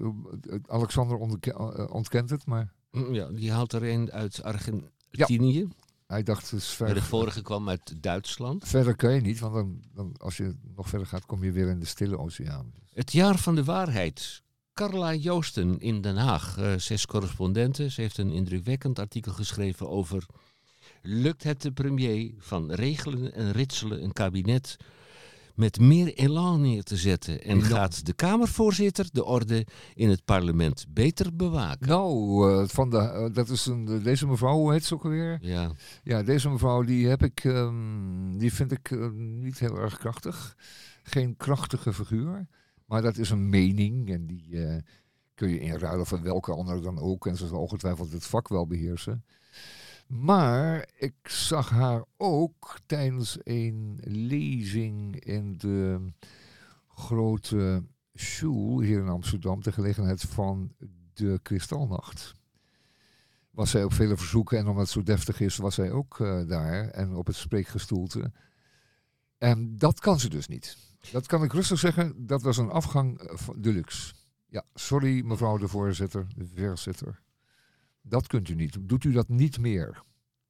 [0.67, 5.67] Alexander ontke- ontkent het, maar Ja, die haalt er een uit Argentinië.
[6.07, 8.67] hij dacht, het is Maar de vorige kwam uit Duitsland.
[8.67, 11.67] verder kan je niet, want dan, dan, als je nog verder gaat, kom je weer
[11.67, 12.73] in de stille oceaan.
[12.93, 14.41] Het jaar van de waarheid.
[14.73, 16.57] Carla Joosten in Den Haag.
[16.57, 17.89] Eh, ze is correspondente.
[17.89, 20.25] Ze heeft een indrukwekkend artikel geschreven over...
[21.01, 24.77] Lukt het de premier van regelen en ritselen een kabinet
[25.53, 27.43] met meer elan neer te zetten?
[27.43, 31.87] En gaat de Kamervoorzitter de orde in het parlement beter bewaken?
[31.87, 35.37] Nou, eh, van de, eh, dat is een, deze mevrouw, hoe heet ze ook alweer?
[35.41, 35.71] Ja,
[36.03, 40.55] Ja, deze mevrouw, die heb ik, ehm, die vind ik eh, niet heel erg krachtig.
[41.03, 42.47] Geen krachtige figuur.
[42.85, 44.81] Maar dat is een mening en die eh,
[45.35, 47.27] kun je inruilen van welke andere dan ook.
[47.27, 49.25] En ze zal ongetwijfeld het vak wel beheersen.
[50.07, 56.11] Maar ik zag haar ook tijdens een lezing in de
[56.87, 60.75] grote school hier in Amsterdam, ter gelegenheid van
[61.13, 62.33] de Kristalnacht.
[63.49, 66.47] Was zij op vele verzoeken en omdat het zo deftig is, was zij ook eh,
[66.47, 68.31] daar en op het spreekgestoelte.
[69.37, 70.77] En dat kan ze dus niet.
[71.11, 74.13] Dat kan ik rustig zeggen, dat was een afgang van deluxe.
[74.47, 77.21] Ja, sorry mevrouw de voorzitter, de voorzitter.
[78.05, 78.77] Dat kunt u niet.
[78.81, 80.01] Doet u dat niet meer.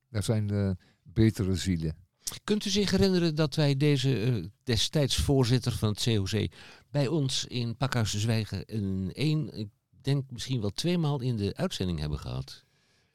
[0.09, 0.71] Er zijn eh,
[1.03, 1.95] betere zielen.
[2.43, 6.47] Kunt u zich herinneren dat wij deze eh, destijds voorzitter van het COC
[6.91, 9.69] bij ons in Pakhuis de Zwijgen een één, ik
[10.01, 12.65] denk misschien wel tweemaal in de uitzending hebben gehad?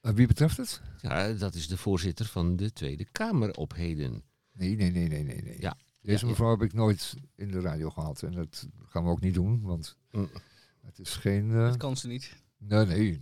[0.01, 0.81] Eh, wie betreft het?
[1.01, 4.23] Ja, dat is de voorzitter van de Tweede Kamer op heden.
[4.53, 5.43] Nee, nee, nee, nee, nee.
[5.43, 5.61] nee.
[5.61, 5.77] Ja.
[6.03, 6.27] Deze Ja, ja.
[6.27, 8.23] mevrouw heb ik nooit in de radio gehad.
[8.23, 10.29] En dat gaan we ook niet doen, want Mm.
[10.81, 11.51] het is geen...
[11.51, 12.43] Dat kan ze niet.
[12.59, 13.21] Nee, nee.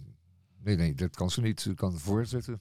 [0.67, 1.61] Nee, nee, dat kan ze niet.
[1.61, 2.61] Ze kan voortzetten.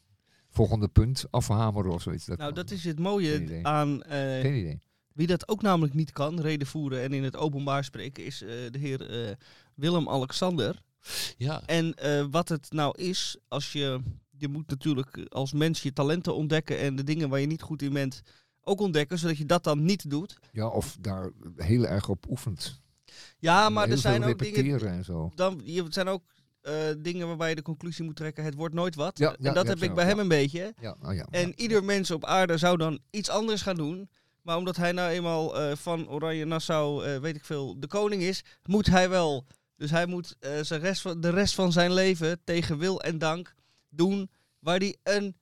[0.50, 2.26] Volgende punt, afhameren of zoiets.
[2.26, 2.64] Dat Nou, kan.
[2.64, 3.68] dat is het Geen mooie idee.
[3.68, 4.80] aan eh, Geen idee.
[5.14, 8.50] wie dat ook namelijk niet kan, reden voeren en in het openbaar spreken, is eh,
[8.72, 9.32] de heer eh,
[9.76, 10.82] Willem-Alexander.
[11.38, 14.02] Ja, En eh, wat het nou is, als je,
[14.38, 17.82] je moet natuurlijk als mens je talenten ontdekken en de dingen waar je niet goed
[17.82, 18.22] in bent
[18.62, 20.38] ook ontdekken, zodat je dat dan niet doet.
[20.52, 22.82] Ja, of daar heel erg op oefent.
[23.40, 25.32] Ja, maar er zijn ook dingen, en zo.
[25.36, 26.24] dan, je, het zijn ook
[26.66, 29.18] eh, dingen waarbij je de conclusie moet trekken, het wordt nooit wat.
[29.18, 30.10] Ja, ja, en dat ja, heb ik bij ja.
[30.10, 30.74] hem een beetje.
[30.82, 31.26] Ja, oh ja.
[31.30, 34.10] En ieder mens op aarde zou dan iets anders gaan doen.
[34.42, 38.22] Maar omdat hij nou eenmaal eh, van Oranje Nassau, eh, weet ik veel, de koning
[38.22, 39.46] is, moet hij wel.
[39.76, 43.18] Dus hij moet eh, zijn rest van, de rest van zijn leven tegen wil en
[43.18, 43.56] dank
[43.90, 45.36] doen waar hij een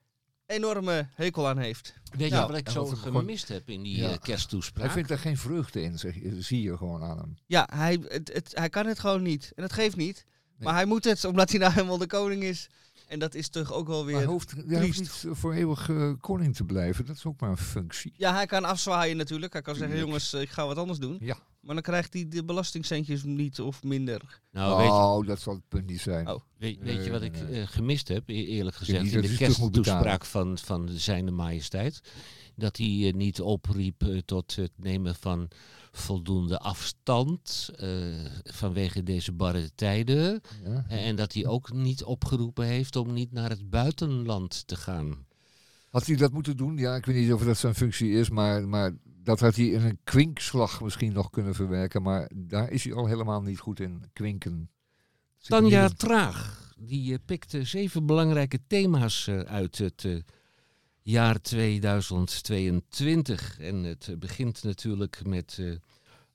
[0.46, 1.94] enorme hekel aan heeft.
[2.18, 4.18] Weet je Ja, wat ik zo wat hem gewoon- gemist heb in die Ja.
[4.18, 4.84] kersttoespraak?
[4.86, 7.38] Hij vindt er geen vreugde in, zeg, je- zie je gewoon aan hem.
[7.46, 9.52] Ja, hij, het, het, hij kan het gewoon niet.
[9.56, 10.26] En dat geeft niet.
[10.64, 12.70] Maar hij moet het, omdat hij nou helemaal de koning is.
[13.08, 14.16] En dat is toch ook wel Maar weer...
[14.16, 15.00] hij hoeft, hij hoeft triest.
[15.00, 17.06] niet voor eeuwig eh, koning te blijven.
[17.06, 18.14] Dat is ook maar een functie.
[18.18, 19.54] Ja, hij kan afzwaaien natuurlijk.
[19.54, 21.18] Hij kan zeggen, jongens, eh, ik ga wat anders doen.
[21.20, 21.38] Ja.
[21.62, 24.42] Maar dan krijgt hij de belastingcentjes niet of minder.
[24.52, 26.28] nou, weet je, oh, dat zal het punt niet zijn.
[26.30, 26.40] Oh.
[26.58, 30.58] weet, weet je wat ik eh, gemist heb, e- eerlijk gezegd, in de kersttoespraak van,
[30.58, 32.02] van zijne majesteit?
[32.56, 35.48] Dat hij niet opriep tot het nemen van
[35.96, 37.90] voldoende afstand eh,
[38.44, 40.42] vanwege deze barre tijden.
[40.64, 40.86] Ja.
[40.88, 45.26] En dat hij ook niet opgeroepen heeft om niet naar het buitenland te gaan.
[45.90, 46.78] Had hij dat moeten doen?
[46.78, 49.82] Ja, ik weet niet of dat zijn functie is, maar, maar dat had hij in
[49.82, 52.02] een kwinkslag misschien nog kunnen verwerken.
[52.02, 54.70] Maar daar is hij al helemaal niet goed in, kwinken.
[55.38, 60.16] Tanja Traag, die eh, pikte zeven belangrijke thema's eh, uit het eh,
[61.04, 63.60] jaar 2022.
[63.60, 65.72] En het begint natuurlijk met eh,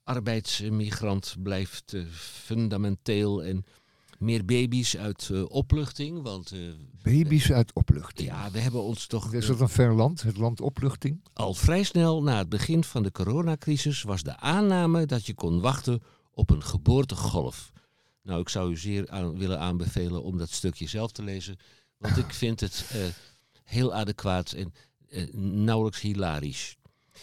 [0.04, 2.02] arbeidsmigrant blijft eh,
[2.44, 3.64] fundamenteel en
[4.18, 6.22] meer baby's uit eh, opluchting.
[6.22, 6.54] Want
[7.02, 8.28] Baby's uit opluchting.
[8.28, 11.20] ja, we hebben ons toch Is dat een ver land, het land opluchting?
[11.32, 15.60] al vrij snel na het begin van de coronacrisis was de aanname dat je kon
[15.60, 17.72] wachten op een geboortegolf.
[18.22, 21.56] Nou, ik zou u zeer aan, willen aanbevelen om dat stukje zelf te lezen,
[21.96, 22.84] want ik vind het
[23.68, 24.72] heel adequaat en
[25.08, 26.76] eh, nauwelijks hilarisch.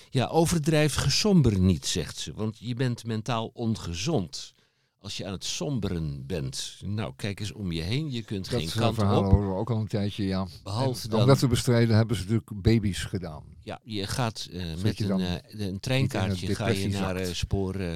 [0.10, 4.53] Ja, overdrijf gesomber niet, zegt ze, want je bent mentaal ongezond
[4.99, 6.77] als je aan het somberen bent.
[6.86, 9.03] Nou, kijk eens om je heen, je kunt Dat geen kant op.
[9.05, 10.47] horen we ook al een tijdje, ja.
[10.63, 13.43] Behalve dan- Om dat te bestrijden hebben ze natuurlijk baby's gedaan.
[13.63, 17.75] Ja, je gaat eh, met je een, eh, een treinkaartje een ga je naar spoor
[17.75, 17.95] eh,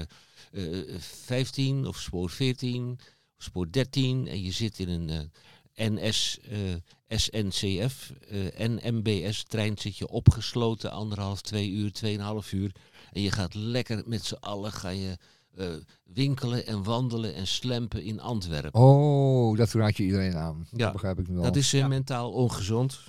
[0.52, 2.92] eh, 15 of spoor 14
[3.38, 5.32] of spoor 13 en je zit in een
[5.76, 12.72] NS, eh, SNCF, eh, NMBS-trein zit je opgesloten anderhalf, twee uur, tweeënhalf uur
[13.12, 15.18] en je gaat lekker met z'n allen ga je
[15.56, 15.68] eh,
[16.04, 18.82] winkelen en wandelen en slempen in Antwerpen.
[18.82, 20.68] Oh, dat raad je iedereen aan.
[20.72, 21.44] Ja, Dat begrijp ik nu al.
[21.44, 23.00] Dat is mentaal ongezond.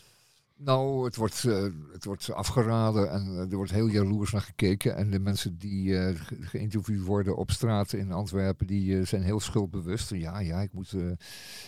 [0.63, 4.97] Nou, het wordt, eh, het wordt afgeraden en eh, er wordt heel jaloers naar gekeken.
[4.97, 9.41] En de mensen die eh, ge- geïnterviewd worden op straat in Antwerpen, die zijn heel
[9.41, 10.11] schuldbewust.
[10.11, 10.95] Ja, ja, ik, moet,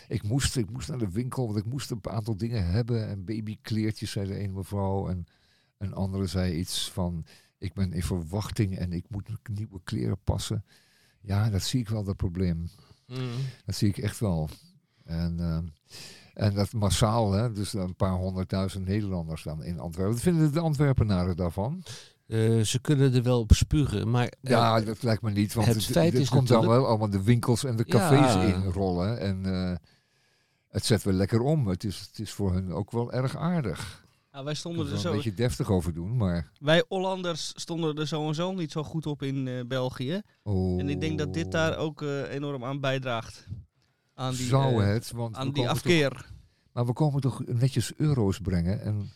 [0.09, 3.09] ik, moest, ik moest naar de winkel, want ik moest een aantal dingen hebben.
[3.09, 5.09] En babykleertjes, zei de ene mevrouw.
[5.09, 5.27] En
[5.79, 7.25] een andere zei iets van,
[7.59, 10.65] ik ben in verwachting en ik moet nieuwe kleren passen.
[11.21, 12.69] Ja, dat zie ik wel, dat probleem.
[13.65, 14.49] Dat zie ik echt wel.
[15.05, 15.41] En,
[16.35, 20.13] en dat massaal, hè, dus een paar honderdduizend Nederlanders dan in Antwerpen.
[20.15, 21.83] Wat vinden de Antwerpenaren daarvan?
[22.27, 25.67] Eh, ze kunnen er wel op spugen, maar eh, Ja, dat lijkt me niet, want
[25.67, 28.43] het het, feit het is komt dan wel allemaal de winkels en de cafés Ja.
[28.43, 29.21] in rollen.
[29.21, 29.77] En eh,
[30.69, 31.67] het zet wel lekker om.
[31.67, 34.05] Het is, het is voor hun ook wel erg aardig.
[34.33, 36.51] Nou, wij, Ik stonden er er een zo, beetje deftig over doen, maar...
[36.61, 40.21] wij Hollanders stonden er zo en zo niet zo goed op in eh, België.
[40.43, 43.47] Oh, En ik denk dat dit daar ook enorm aan bijdraagt.
[44.15, 46.11] Aan die, Zou eh, het, want aan we die afkeer.
[46.11, 46.33] Toch,
[46.73, 49.11] maar we komen toch netjes euro's brengen en...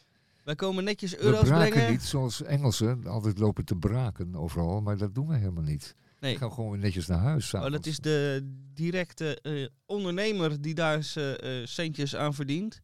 [0.45, 1.91] Wij komen netjes We euro's braken brengen.
[1.91, 5.95] niet zoals Engelsen altijd lopen te braken overal, maar dat doen we helemaal niet.
[6.21, 6.33] Nee.
[6.33, 7.55] We gaan gewoon weer netjes naar huis.
[7.55, 12.81] Oh, dat is de directe eh, ondernemer die daar zijn eh, centjes aan verdient.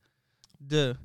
[0.59, 0.96] De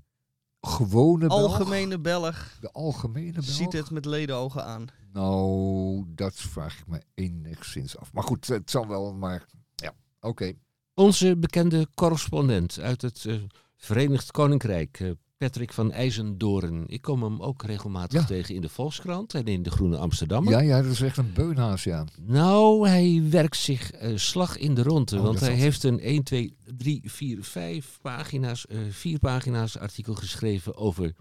[0.61, 3.45] gewone Belg, algemene Belg de algemene Belg.
[3.45, 4.87] ziet het met ledenogen aan.
[5.13, 8.13] Nou, dat vraag ik me enigszins af.
[8.13, 10.53] Maar goed, het zal wel, maar ja, oké.
[10.99, 13.35] Onze bekende correspondent uit het eh,
[13.75, 16.83] Verenigd Koninkrijk, eh, Patrick van IJzendoorn.
[16.87, 18.25] Ik kom hem ook regelmatig Ja.
[18.25, 20.53] tegen in de Volkskrant en in de Groene Amsterdammer.
[20.53, 22.05] Ja, ja, dat is echt een beunhaas, ja.
[22.21, 25.17] Nou, hij werkt zich eh, slag in de ronde.
[25.17, 30.75] Oh, want hij heeft een 1, 2, 3, 4, 5 pagina's, vier pagina's artikel geschreven
[30.77, 31.13] over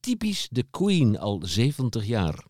[0.00, 2.44] typisch de Queen al 70 jaar.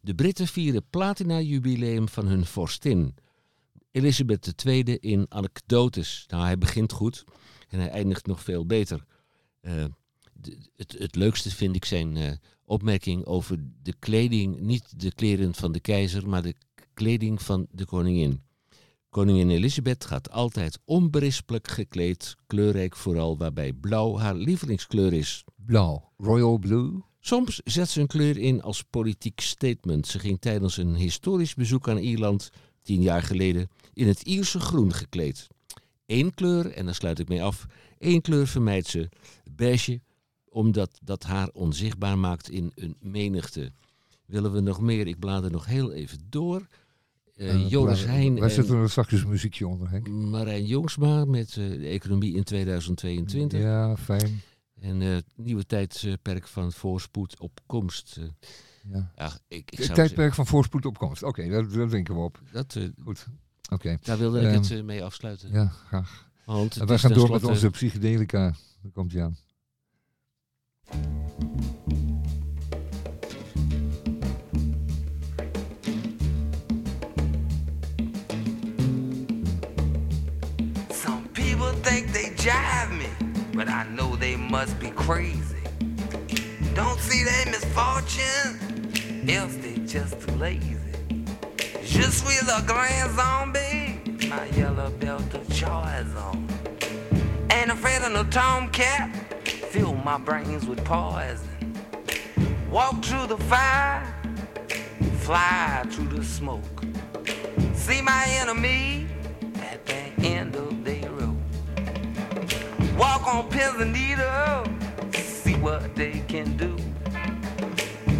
[0.00, 3.14] De Britten vieren platina-jubileum van hun vorstin.
[3.98, 6.24] Elizabeth II in anekdotes.
[6.28, 7.24] Nou, hij begint goed
[7.68, 9.04] en hij eindigt nog veel beter.
[9.60, 9.84] Eh,
[10.76, 12.32] het, het leukste vind ik zijn eh,
[12.64, 16.54] opmerking over de kleding, niet de kleren van de keizer, maar de
[16.94, 18.42] kleding van de koningin.
[19.08, 25.44] Koningin Elisabeth gaat altijd onberispelijk gekleed, kleurrijk vooral, waarbij blauw haar lievelingskleur is.
[25.56, 27.02] Blauw, royal blue.
[27.20, 30.06] Soms zet ze een kleur in als politiek statement.
[30.06, 32.50] Ze ging tijdens een historisch bezoek aan Ierland,
[32.82, 33.68] tien jaar geleden,
[33.98, 35.46] in het Ierse groen gekleed.
[36.06, 37.66] Eén kleur, en daar sluit ik mee af,
[37.98, 39.08] één kleur vermijdt ze,
[39.50, 40.00] beige,
[40.48, 43.72] omdat dat haar onzichtbaar maakt in een menigte.
[44.26, 45.06] Willen we nog meer?
[45.06, 46.66] Ik blader nog heel even door.
[47.36, 50.08] En Joris Heijn Waar en zit er straks een muziekje onder, Henk?
[50.08, 53.60] Marijn Jongsma met eh, de economie in 2022.
[53.60, 54.40] Ja, fijn.
[54.80, 58.20] En eh, het nieuwe tijdperk van voorspoed op komst.
[58.92, 59.12] Ja.
[59.16, 61.22] ja, ik, ik Het tijdperk van voorspoed op komst.
[61.22, 62.40] Oké, dat, dat denken we op.
[62.52, 63.26] dat, Goed.
[63.68, 65.52] Oké, daar wilde ik Ehm, het eh, mee afsluiten.
[65.52, 66.26] ja, graag.
[66.44, 68.38] Want wij gaan door met onze psychedelica.
[68.82, 69.36] Daar komt hij aan.
[80.90, 83.08] Some people think they jive me,
[83.54, 85.56] but I know they must be crazy.
[86.74, 88.58] Don't see their misfortune,
[89.28, 90.77] else they just too lazy.
[91.88, 96.46] Je suis le grand zombie, my yellow belt of choice on.
[97.50, 99.10] Ain't afraid of no tomcat,
[99.70, 101.48] fill my brains with poison.
[102.70, 104.06] Walk through the fire,
[105.20, 106.84] fly through the smoke.
[107.72, 109.06] See my enemy
[109.62, 111.38] at the end of the road.
[112.98, 114.68] Walk on pins and needles,
[115.16, 116.76] see what they can do.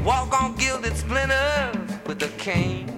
[0.04, 2.97] Walk on gilded splinters with a king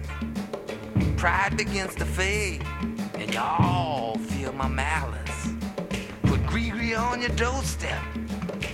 [1.21, 2.65] Pride begins to fade,
[3.13, 5.49] and y'all feel my malice.
[6.23, 8.01] Put Gregory on your doorstep,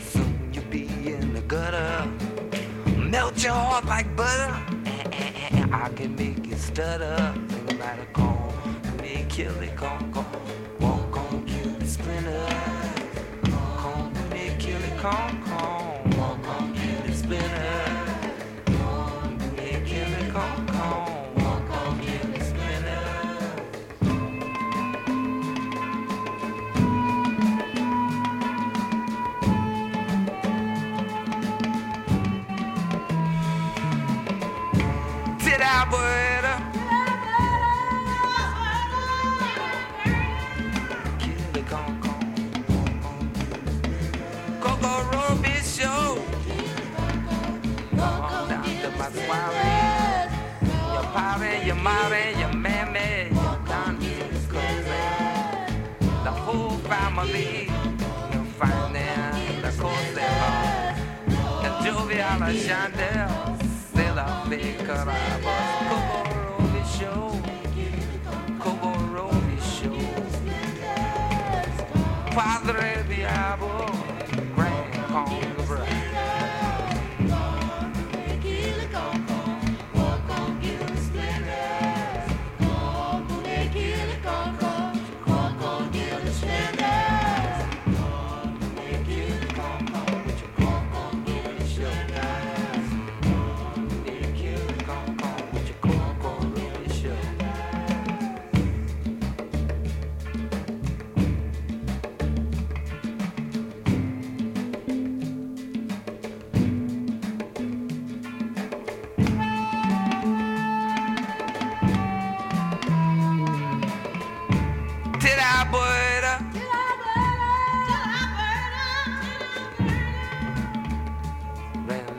[0.01, 2.09] soon you'll be in the gutter.
[2.95, 4.55] Melt your heart like butter,
[5.51, 7.17] and, I can make you stutter.
[7.49, 8.53] Think about a call,
[9.01, 10.25] me kill it, come, come.
[10.79, 12.47] Walk on, kill the splinter.
[13.43, 15.86] Come, me kill it, come, come.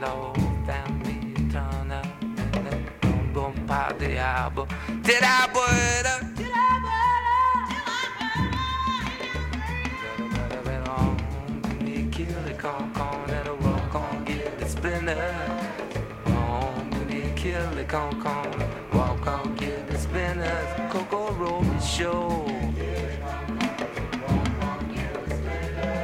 [0.01, 0.33] low
[0.65, 2.05] down the tunnel
[2.53, 4.65] and boom boom pa diabo
[5.03, 6.29] diabo era
[17.39, 18.51] Kill the con con,
[18.91, 22.45] walk on, get the spinners, Coco roll the show.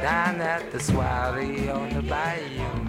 [0.00, 2.85] Down at the soiree on the bayou.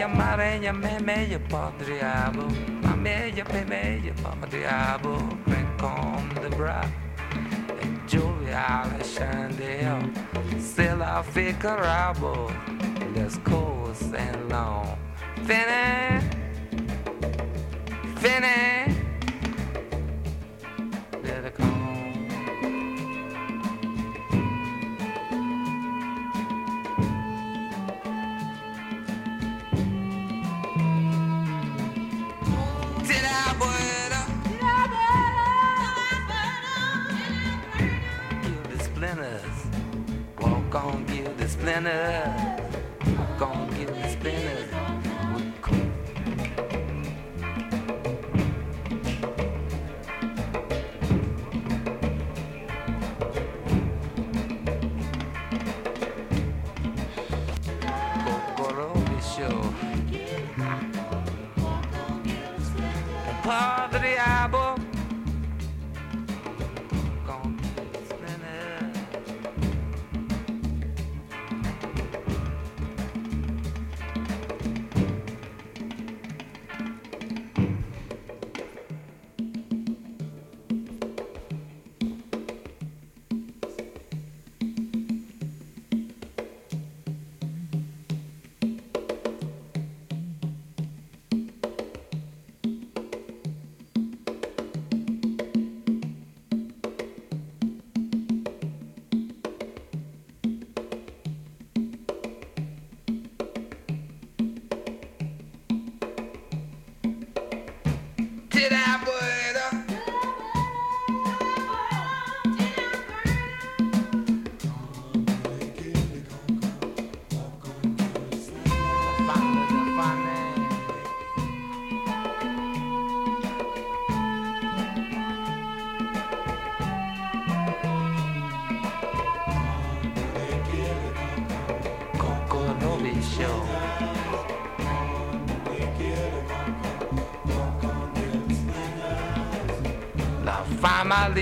[0.00, 2.46] vermelha, maranha, vermelha, pó diabo.
[2.82, 5.18] Mameia, vermelha, pó diabo.
[5.46, 6.80] Vem com de bra.
[8.06, 9.98] Julia Alexander,
[10.58, 12.50] Sela fica rabo.
[13.44, 14.96] Coas and Long.
[15.44, 16.20] Finney,
[18.16, 18.99] Finney.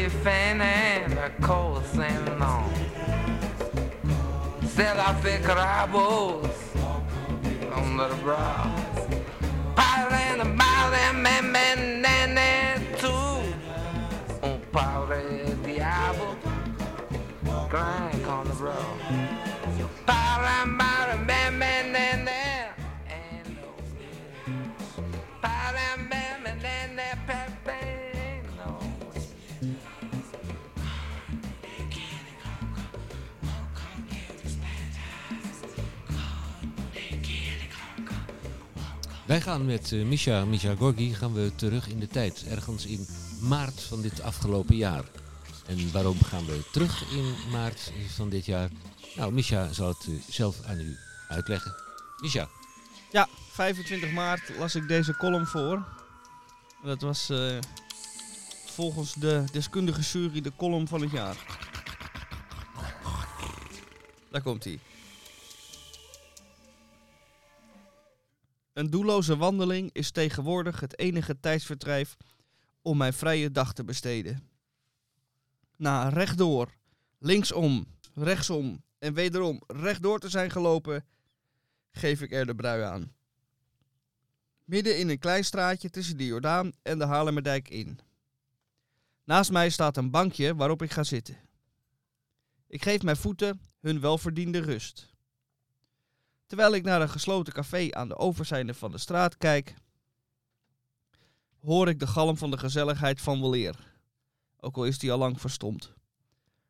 [0.09, 2.72] fan and a cold sandlong.
[4.64, 6.50] Cellophane carabos
[7.74, 8.70] on the bra.
[9.76, 13.09] Powder and a mile and man, man, man, man, too.
[14.42, 15.20] Un power
[15.64, 16.36] diablo.
[17.68, 18.74] Crank on the bra.
[20.06, 22.38] Powder the mile and man, man, man, man.
[39.29, 42.45] Wij gaan met eh, Misha, Misha Gorgi gaan we terug in de tijd.
[42.47, 43.07] Ergens in
[43.41, 45.05] maart van dit afgelopen jaar.
[45.66, 48.70] En waarom gaan we terug in maart van dit jaar?
[49.16, 50.97] Nou, Misha zal het eh, zelf aan u
[51.29, 51.74] uitleggen.
[52.20, 52.49] Misha.
[53.11, 55.85] Ja, 25 maart las ik deze column voor.
[56.83, 57.59] Dat was eh,
[58.66, 61.37] volgens de deskundige jury de column van het jaar.
[64.31, 64.79] Daar komt hij.
[68.79, 72.16] Een doelloze wandeling is tegenwoordig het enige tijdsverdrijf
[72.83, 74.49] om mijn vrije dag te besteden.
[75.76, 76.74] Na rechtdoor,
[77.18, 81.05] linksom, rechtsom en wederom rechtdoor te zijn gelopen,
[81.91, 83.12] geef ik er de brui aan.
[84.64, 88.01] Midden in een klein straatje tussen de Jordaan en de Haarlemmerdijk in.
[89.24, 91.37] Naast mij staat een bankje waarop ik ga zitten.
[92.66, 95.16] Ik geef mijn voeten hun welverdiende rust.
[96.49, 99.74] Terwijl ik naar een gesloten café aan de overzijde van de straat kijk,
[101.61, 103.94] hoor ik de galm van de gezelligheid van weleer,
[104.61, 105.92] ook al is die al lang verstomd.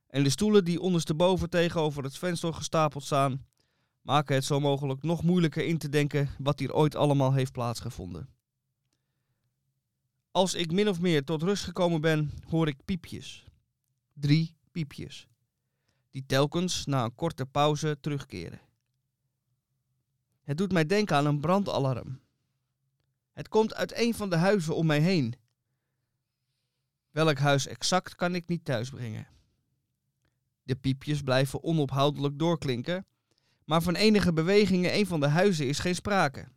[0.06, 3.46] En de stoelen die ondersteboven tegenover het venster gestapeld staan,
[4.02, 8.28] maken het zo mogelijk nog moeilijker in te denken wat hier ooit allemaal heeft plaatsgevonden.
[10.30, 13.44] Als ik min of meer tot rust gekomen ben, hoor ik piepjes.
[14.12, 15.26] Drie piepjes.
[16.10, 18.60] Die telkens na een korte pauze terugkeren.
[20.48, 22.20] Het doet mij denken aan een brandalarm.
[23.32, 25.34] Het komt uit een van de huizen om mij heen.
[27.10, 29.26] Welk huis exact kan ik niet thuisbrengen.
[30.62, 33.06] De piepjes blijven onophoudelijk doorklinken,
[33.64, 36.48] maar van enige beweging in een van de huizen is geen sprake.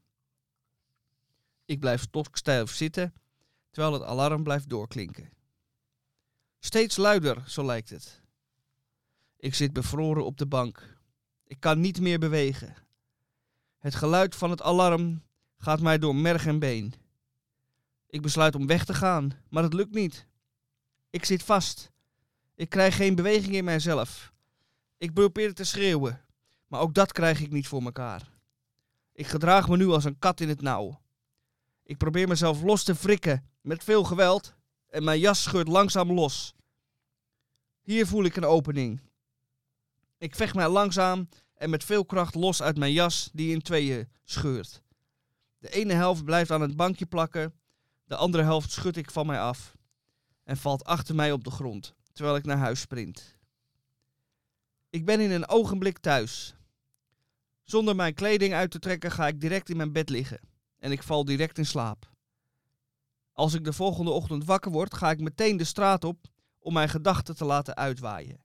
[1.66, 3.14] Ik blijf stokstijf zitten,
[3.72, 5.30] terwijl het alarm blijft doorklinken.
[6.60, 8.22] Steeds luider, zo lijkt het.
[9.38, 10.98] Ik zit bevroren op de bank.
[11.44, 12.89] Ik kan niet meer bewegen.
[13.82, 15.23] Het geluid van het alarm
[15.57, 16.93] gaat mij door merg en been.
[18.07, 20.27] Ik besluit om weg te gaan, maar het lukt niet.
[21.09, 21.91] Ik zit vast.
[22.55, 24.34] Ik krijg geen beweging in mijzelf.
[24.97, 26.25] Ik probeer te schreeuwen,
[26.67, 28.29] maar ook dat krijg ik niet voor mekaar.
[29.13, 31.01] Ik gedraag me nu als een kat in het nauw.
[31.84, 34.55] Ik probeer mezelf los te wrikken met veel geweld
[34.88, 36.53] en mijn jas scheurt langzaam los.
[37.82, 39.01] Hier voel ik een opening.
[40.17, 41.29] Ik vecht mij langzaam
[41.62, 44.82] en met veel kracht los uit mijn jas die in tweeën scheurt.
[45.57, 47.53] De ene helft blijft aan het bankje plakken,
[48.03, 49.78] de andere helft schud ik van mij af
[50.43, 53.38] en valt achter mij op de grond, terwijl ik naar huis sprint.
[54.89, 56.55] Ik ben in een ogenblik thuis.
[57.64, 60.39] Zonder mijn kleding uit te trekken ga ik direct in mijn bed liggen.
[60.78, 62.09] En ik val direct in slaap.
[63.32, 66.28] Als ik de volgende ochtend wakker word, ga ik meteen de straat op
[66.59, 68.41] om mijn gedachten te laten uitwaaien.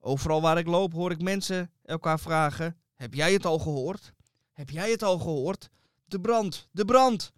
[0.00, 4.12] Overal waar ik loop hoor ik mensen elkaar vragen: Heb jij het al gehoord?
[4.52, 5.70] Heb jij het al gehoord?
[6.04, 7.32] De brand, de brand!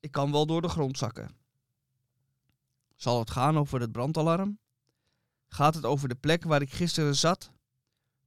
[0.00, 1.36] Ik kan wel door de grond zakken.
[2.96, 4.58] Zal het gaan over het brandalarm?
[5.48, 7.50] Gaat het over de plek waar ik gisteren zat,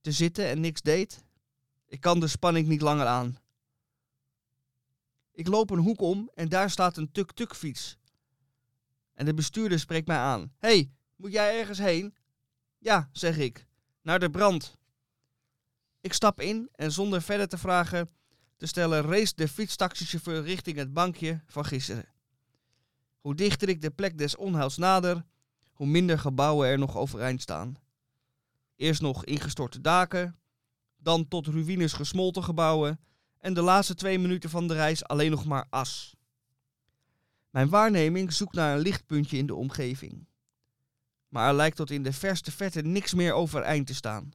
[0.01, 1.23] te zitten en niks deed?
[1.85, 3.37] Ik kan de spanning niet langer aan.
[5.31, 7.97] Ik loop een hoek om en daar staat een tuk-tuk fiets.
[9.13, 10.53] En de bestuurder spreekt mij aan.
[10.57, 12.15] hey, moet jij ergens heen?
[12.83, 13.67] Ja, zeg ik.
[14.01, 14.77] Naar de brand.
[16.01, 18.09] Ik stap in en zonder verder te vragen
[18.57, 22.05] te stellen race de fietstaxichauffeur richting het bankje van gisteren.
[23.19, 25.25] Hoe dichter ik de plek des onheils nader,
[25.73, 27.75] hoe minder gebouwen er nog overeind staan.
[28.75, 30.39] Eerst nog ingestorte daken,
[30.97, 32.99] dan tot ruïnes gesmolten gebouwen
[33.39, 36.15] en de laatste twee minuten van de reis alleen nog maar as.
[37.49, 40.27] Mijn waarneming zoekt naar een lichtpuntje in de omgeving.
[41.33, 44.33] Maar er lijkt tot in de verste verte niks meer overeind te staan.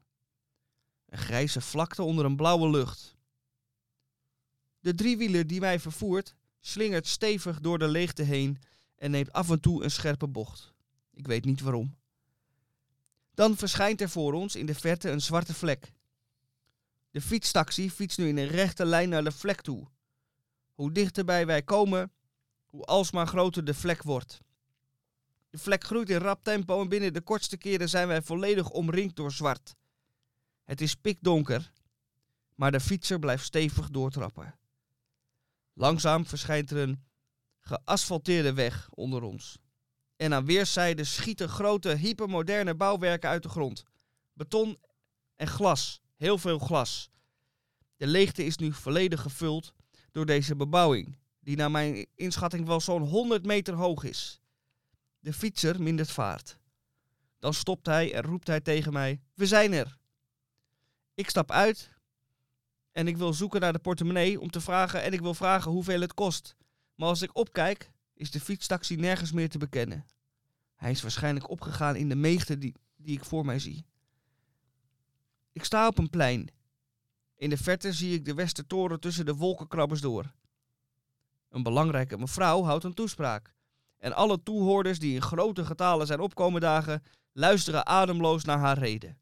[1.08, 3.16] Een grijze vlakte onder een blauwe lucht.
[4.80, 8.58] De driewieler die mij vervoert slingert stevig door de leegte heen
[8.96, 10.72] en neemt af en toe een scherpe bocht.
[11.14, 11.96] Ik weet niet waarom.
[13.34, 15.92] Dan verschijnt er voor ons in de verte een zwarte vlek.
[17.10, 19.86] De fietstaxi fietst nu in een rechte lijn naar de vlek toe.
[20.72, 22.12] Hoe dichterbij wij komen,
[22.66, 24.40] hoe alsmaar groter de vlek wordt.
[25.58, 29.16] De vlek groeit in rap tempo en binnen de kortste keren zijn wij volledig omringd
[29.16, 29.74] door zwart.
[30.64, 31.72] Het is pikdonker,
[32.54, 34.58] maar de fietser blijft stevig doortrappen.
[35.72, 37.04] Langzaam verschijnt er een
[37.60, 39.58] geasfalteerde weg onder ons.
[40.16, 43.84] En aan weerszijden schieten grote, hypermoderne bouwwerken uit de grond.
[44.32, 44.78] Beton
[45.36, 47.10] en glas, heel veel glas.
[47.96, 49.72] De leegte is nu volledig gevuld
[50.10, 54.37] door deze bebouwing, die naar mijn inschatting wel zo'n 100 meter hoog is.
[55.18, 56.58] De fietser mindert vaart.
[57.38, 59.96] Dan stopt hij en roept hij tegen mij: We zijn er.
[61.14, 61.90] Ik stap uit
[62.92, 66.00] en ik wil zoeken naar de portemonnee om te vragen en ik wil vragen hoeveel
[66.00, 66.56] het kost.
[66.94, 70.06] Maar als ik opkijk, is de fietstaxi nergens meer te bekennen.
[70.74, 73.86] Hij is waarschijnlijk opgegaan in de meegte die, die ik voor mij zie.
[75.52, 76.50] Ik sta op een plein.
[77.36, 80.32] In de verte zie ik de Westertoren tussen de wolkenkrabbers door.
[81.48, 83.54] Een belangrijke mevrouw houdt een toespraak.
[83.98, 89.18] En alle toehoorders die in grote getalen zijn opkomen dagen, luisteren ademloos naar haar reden.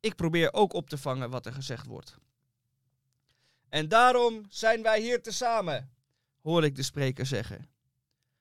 [0.00, 2.16] Ik probeer ook op te vangen wat er gezegd wordt.
[3.68, 5.90] En daarom zijn wij hier tezamen,
[6.42, 7.68] hoor ik de spreker zeggen.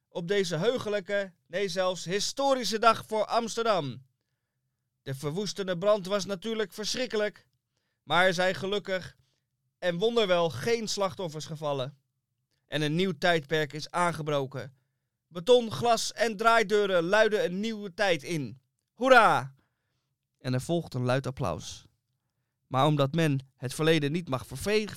[0.07, 4.05] Op deze heugelijke, nee zelfs historische dag voor Amsterdam.
[5.01, 7.45] De verwoestende brand was natuurlijk verschrikkelijk,
[8.03, 9.17] maar er zijn gelukkig
[9.77, 11.97] en wonderwel geen slachtoffers gevallen.
[12.67, 14.78] En een nieuw tijdperk is aangebroken.
[15.31, 18.61] Beton, glas en draaideuren luiden een nieuwe tijd in.
[18.93, 19.53] Hoera!
[20.39, 21.85] En er volgt een luid applaus.
[22.67, 24.45] Maar omdat men het verleden niet mag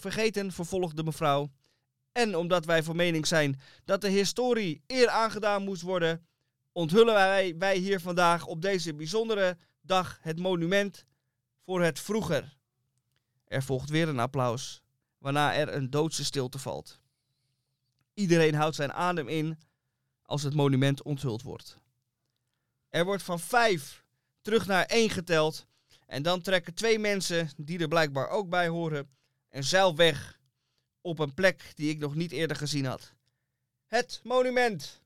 [0.00, 1.50] vergeten, vervolgde mevrouw,
[2.12, 6.26] en omdat wij van mening zijn dat de historie eer aangedaan moest worden,
[6.72, 11.04] onthullen wij, wij hier vandaag op deze bijzondere dag het monument
[11.64, 12.56] voor het vroeger.
[13.44, 14.82] Er volgt weer een applaus,
[15.18, 17.00] waarna er een doodse stilte valt.
[18.14, 19.58] Iedereen houdt zijn adem in
[20.32, 21.78] als het monument onthuld wordt.
[22.88, 24.04] Er wordt van vijf
[24.40, 25.66] terug naar één geteld
[26.06, 29.10] en dan trekken twee mensen, die er blijkbaar ook bij horen,
[29.50, 30.40] een zeil weg
[31.00, 33.14] op een plek die ik nog niet eerder gezien had.
[33.86, 35.00] Het monument!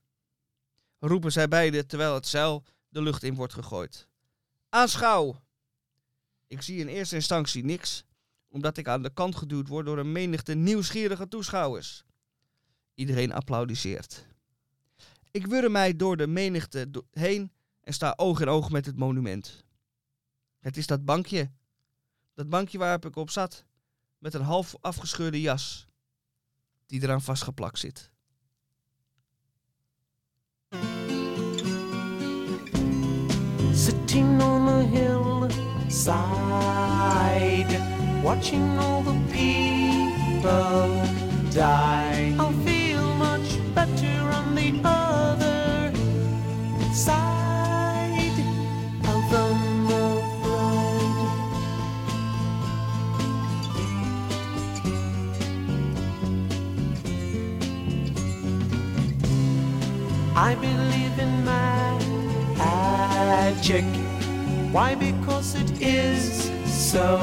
[0.99, 4.07] roepen zij beiden terwijl het zeil de lucht in wordt gegooid.
[4.69, 5.41] Aanschouw!
[6.47, 8.03] Ik zie in eerste instantie niks,
[8.47, 12.03] omdat ik aan de kant geduwd word door een menigte nieuwsgierige toeschouwers.
[12.93, 14.25] Iedereen applaudisseert.
[15.37, 19.63] Ik wurm mij door de menigte heen en sta oog in oog met het monument.
[20.59, 21.51] Het is dat bankje.
[22.33, 23.65] Dat bankje waarop ik op zat,
[24.17, 25.87] met een half afgescheurde jas,
[26.85, 28.11] die eraan vastgeplakt zit.
[33.73, 36.07] Sitting on a hillside,
[38.23, 41.01] watching all the people
[41.51, 41.96] die.
[64.71, 64.95] Why?
[64.95, 67.17] Because it is so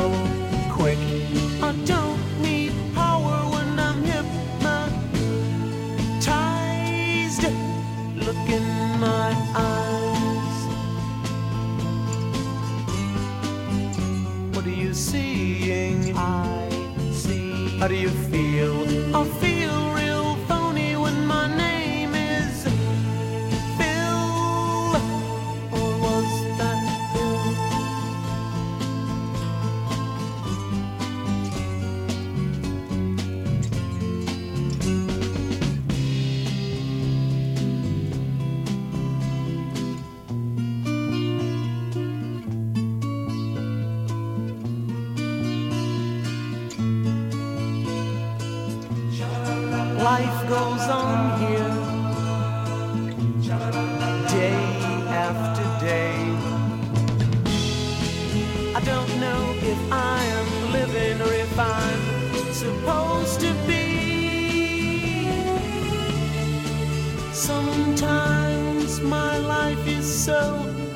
[0.71, 0.99] quick.
[1.63, 5.05] I don't need power when I'm hypnotized.
[8.17, 10.59] Look in my eyes.
[14.57, 16.17] What are you seeing?
[16.17, 16.69] I
[17.13, 17.79] see.
[17.79, 18.75] How do you feel?
[19.15, 19.44] I feel
[67.47, 70.41] Sometimes my life is so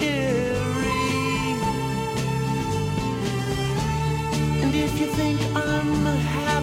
[0.01, 1.59] eerie.
[4.63, 6.58] And if you think I'm happy,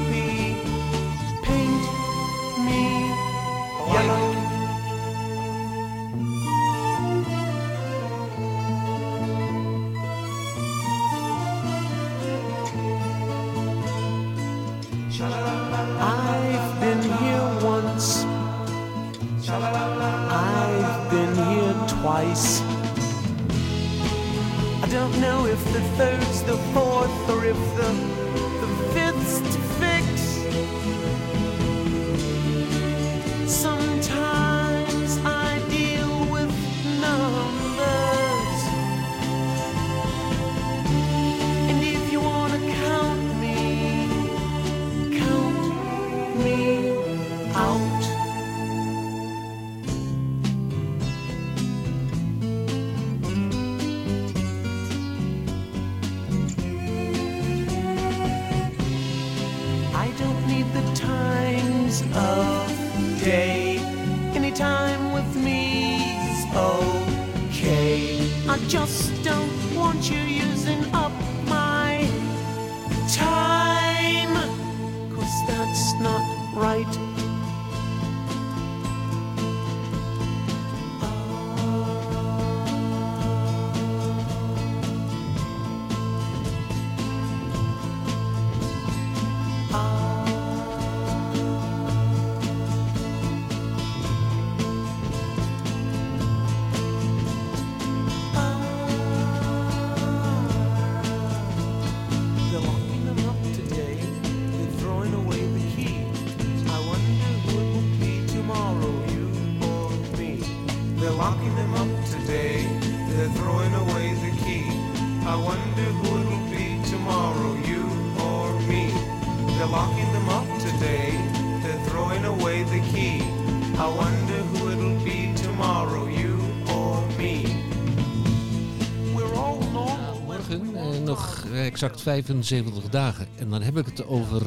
[131.85, 133.27] exact 75 dagen.
[133.35, 134.41] En dan heb ik het over,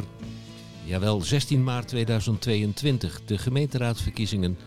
[0.84, 3.20] jawel, 16 maart 2022.
[3.24, 4.58] De gemeenteraadsverkiezingen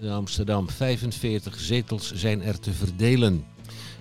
[0.00, 0.70] in Amsterdam.
[0.70, 3.44] 45 zetels zijn er te verdelen.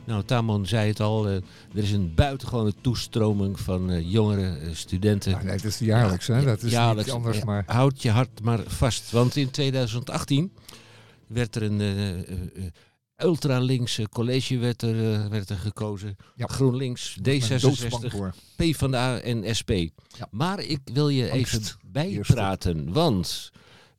[0.05, 1.43] Nou, Tamon zei het al, eh, er
[1.84, 5.32] is een buitengewone toestroming van eh, jongere eh, studenten.
[5.32, 6.43] Ja, nee, dat is jaarlijks, hè?
[6.43, 7.05] Dat is Jaarlijks.
[7.05, 7.63] niet anders, maar...
[7.65, 9.11] Houd je hart maar vast.
[9.11, 10.51] Want in 2018
[11.28, 11.82] werd er een
[13.24, 16.15] ultralinkse college werd er, eh, werd er gekozen.
[16.36, 16.47] Ja.
[16.47, 18.34] GroenLinks, Ik ben doodsbang D66, voor.
[18.55, 19.71] PvdA en SP.
[20.32, 21.53] Maar ik wil je Angst.
[21.53, 22.93] even bijpraten.
[22.93, 23.51] Want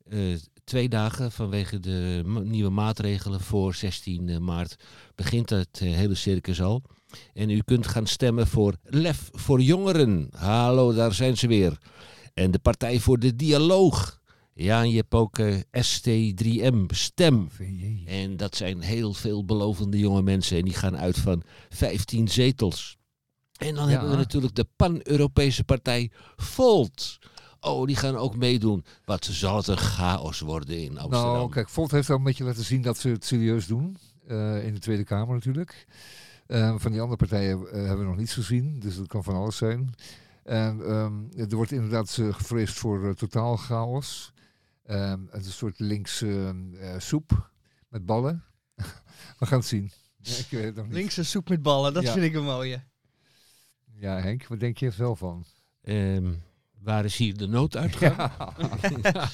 [0.09, 0.19] eh,
[0.63, 4.75] twee dagen vanwege de nieuwe maatregelen voor 16 maart
[5.15, 6.81] begint het eh, hele circus al.
[7.33, 10.29] En u kunt gaan stemmen voor Lef voor Jongeren.
[10.35, 11.77] Hallo, daar zijn ze weer.
[12.33, 14.19] En de Partij voor de Dialoog.
[14.57, 17.47] Ja, en je hebt ook eh, ST3M, Stem.
[17.51, 18.03] VJ.
[18.05, 20.57] En dat zijn heel veel belovende jonge mensen.
[20.57, 22.97] En die gaan uit van 15 zetels.
[23.57, 23.89] En dan Ja.
[23.91, 27.17] hebben we natuurlijk de Pan-Europese partij Volt.
[27.59, 28.85] Oh, die gaan ook meedoen.
[29.05, 31.33] Wat zal het een chaos worden in Amsterdam.
[31.33, 33.97] Nou, kijk, Volt heeft al een beetje laten zien dat ze het serieus doen.
[34.27, 35.87] eh, in de Tweede Kamer natuurlijk.
[36.47, 39.57] Eh, van die andere partijen hebben we nog niets gezien, dus dat kan van alles
[39.57, 39.93] zijn.
[40.43, 41.13] En ehm,
[41.49, 44.33] er wordt inderdaad gevreesd voor totaal chaos.
[44.85, 47.49] Ehm, het is een soort linkse eh, soep
[47.89, 48.43] met ballen.
[49.39, 49.91] we gaan het zien.
[50.17, 50.93] Ja, ik weet het nog niet.
[50.93, 52.11] Linkse soep met ballen, dat Ja.
[52.13, 52.83] vind ik een mooie.
[53.97, 55.45] Ja, Henk, wat denk je er wel van?
[55.81, 56.33] Ehm,
[56.79, 58.15] Waar is hier de nooduitgang?
[58.15, 58.31] Ja.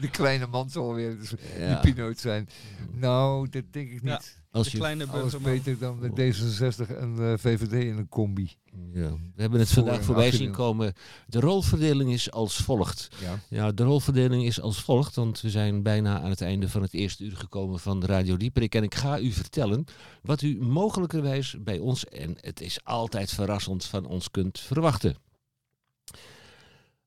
[0.00, 1.80] De kleine man zal weer dus Ja.
[1.80, 2.48] die Pinoot zijn.
[2.92, 4.12] Nou, dat denk ik Ja.
[4.12, 4.38] niet.
[4.56, 8.50] Als de je, kleine Alles beter dan de D66 en eh, VVD in een combi.
[8.92, 10.92] ja, we hebben het Voor- vandaag voorbij zien komen.
[11.26, 13.08] De rolverdeling is als volgt.
[13.20, 13.38] Ja.
[13.48, 16.94] Ja, de rolverdeling is als volgt, want we zijn bijna aan het einde van het
[16.94, 18.74] eerste uur gekomen van de Radio Dieperik.
[18.74, 19.84] En ik ga u vertellen
[20.22, 25.16] wat u mogelijkerwijs bij ons, en het is altijd verrassend, van ons kunt verwachten.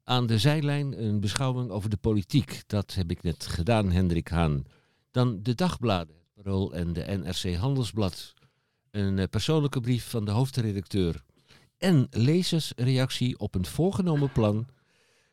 [0.03, 2.63] Aan de zijlijn een beschouwing over de politiek.
[2.67, 4.63] Dat heb ik net gedaan, Hendrik Haan.
[5.11, 8.33] Dan de dagbladen, Parool en de NRC Handelsblad.
[8.91, 11.23] Een eh, persoonlijke brief van de hoofdredacteur.
[11.77, 14.67] En lezersreactie op een voorgenomen plan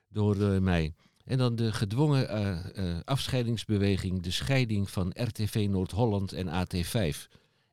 [0.09, 0.95] door eh, mij.
[1.25, 7.17] En dan de gedwongen eh, afscheidingsbeweging, de scheiding van RTV Noord-Holland en AT5.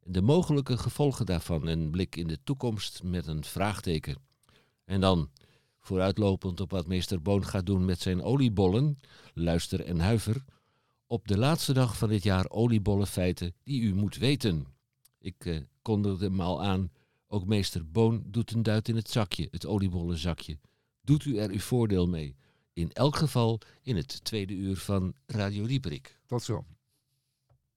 [0.04, 4.16] De mogelijke gevolgen daarvan, een blik in de toekomst met een vraagteken.
[4.86, 5.30] En dan,
[5.80, 8.98] vooruitlopend op wat meester Boon gaat doen met zijn oliebollen,
[9.34, 10.44] luister en huiver,
[11.14, 14.66] op de laatste dag van dit jaar oliebollenfeiten die u moet weten.
[15.20, 16.92] Ik eh, kondigde hem al aan,
[17.28, 20.60] ook meester Boon doet een duit in het zakje, het oliebollenzakje.
[21.02, 22.36] Doet u er uw voordeel mee?
[22.74, 26.20] In elk geval in het tweede uur van Radio Dieperik.
[26.26, 26.66] Tot zo.